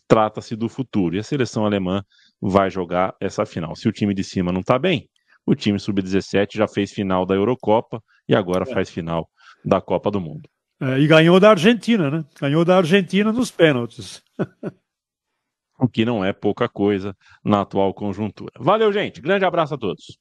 trata-se 0.08 0.56
do 0.56 0.70
futuro. 0.70 1.16
E 1.16 1.20
a 1.20 1.24
seleção 1.24 1.66
alemã 1.66 2.04
vai 2.42 2.70
jogar 2.70 3.16
essa 3.20 3.46
final. 3.46 3.76
Se 3.76 3.88
o 3.88 3.92
time 3.92 4.14
de 4.14 4.24
cima 4.24 4.52
não 4.52 4.62
está 4.62 4.80
bem, 4.80 5.10
o 5.46 5.56
time 5.56 5.80
sub-17 5.80 6.56
já 6.56 6.68
fez 6.68 6.92
final 6.92 7.26
da 7.26 7.36
Eurocopa 7.36 8.02
e 8.28 8.36
agora 8.36 8.64
é. 8.70 8.74
faz 8.74 8.90
final 8.90 9.30
da 9.66 9.82
Copa 9.82 10.12
do 10.12 10.22
Mundo. 10.22 10.50
É, 10.80 11.00
e 11.00 11.08
ganhou 11.08 11.40
da 11.40 11.50
Argentina, 11.50 12.12
né? 12.12 12.26
Ganhou 12.40 12.64
da 12.64 12.78
Argentina 12.78 13.32
nos 13.32 13.50
pênaltis. 13.50 14.22
o 15.80 15.88
que 15.88 16.06
não 16.06 16.24
é 16.24 16.34
pouca 16.34 16.70
coisa 16.70 17.16
na 17.44 17.62
atual 17.62 17.94
conjuntura. 17.94 18.52
Valeu, 18.60 18.92
gente. 18.92 19.22
Grande 19.22 19.46
abraço 19.46 19.74
a 19.74 19.78
todos. 19.78 20.18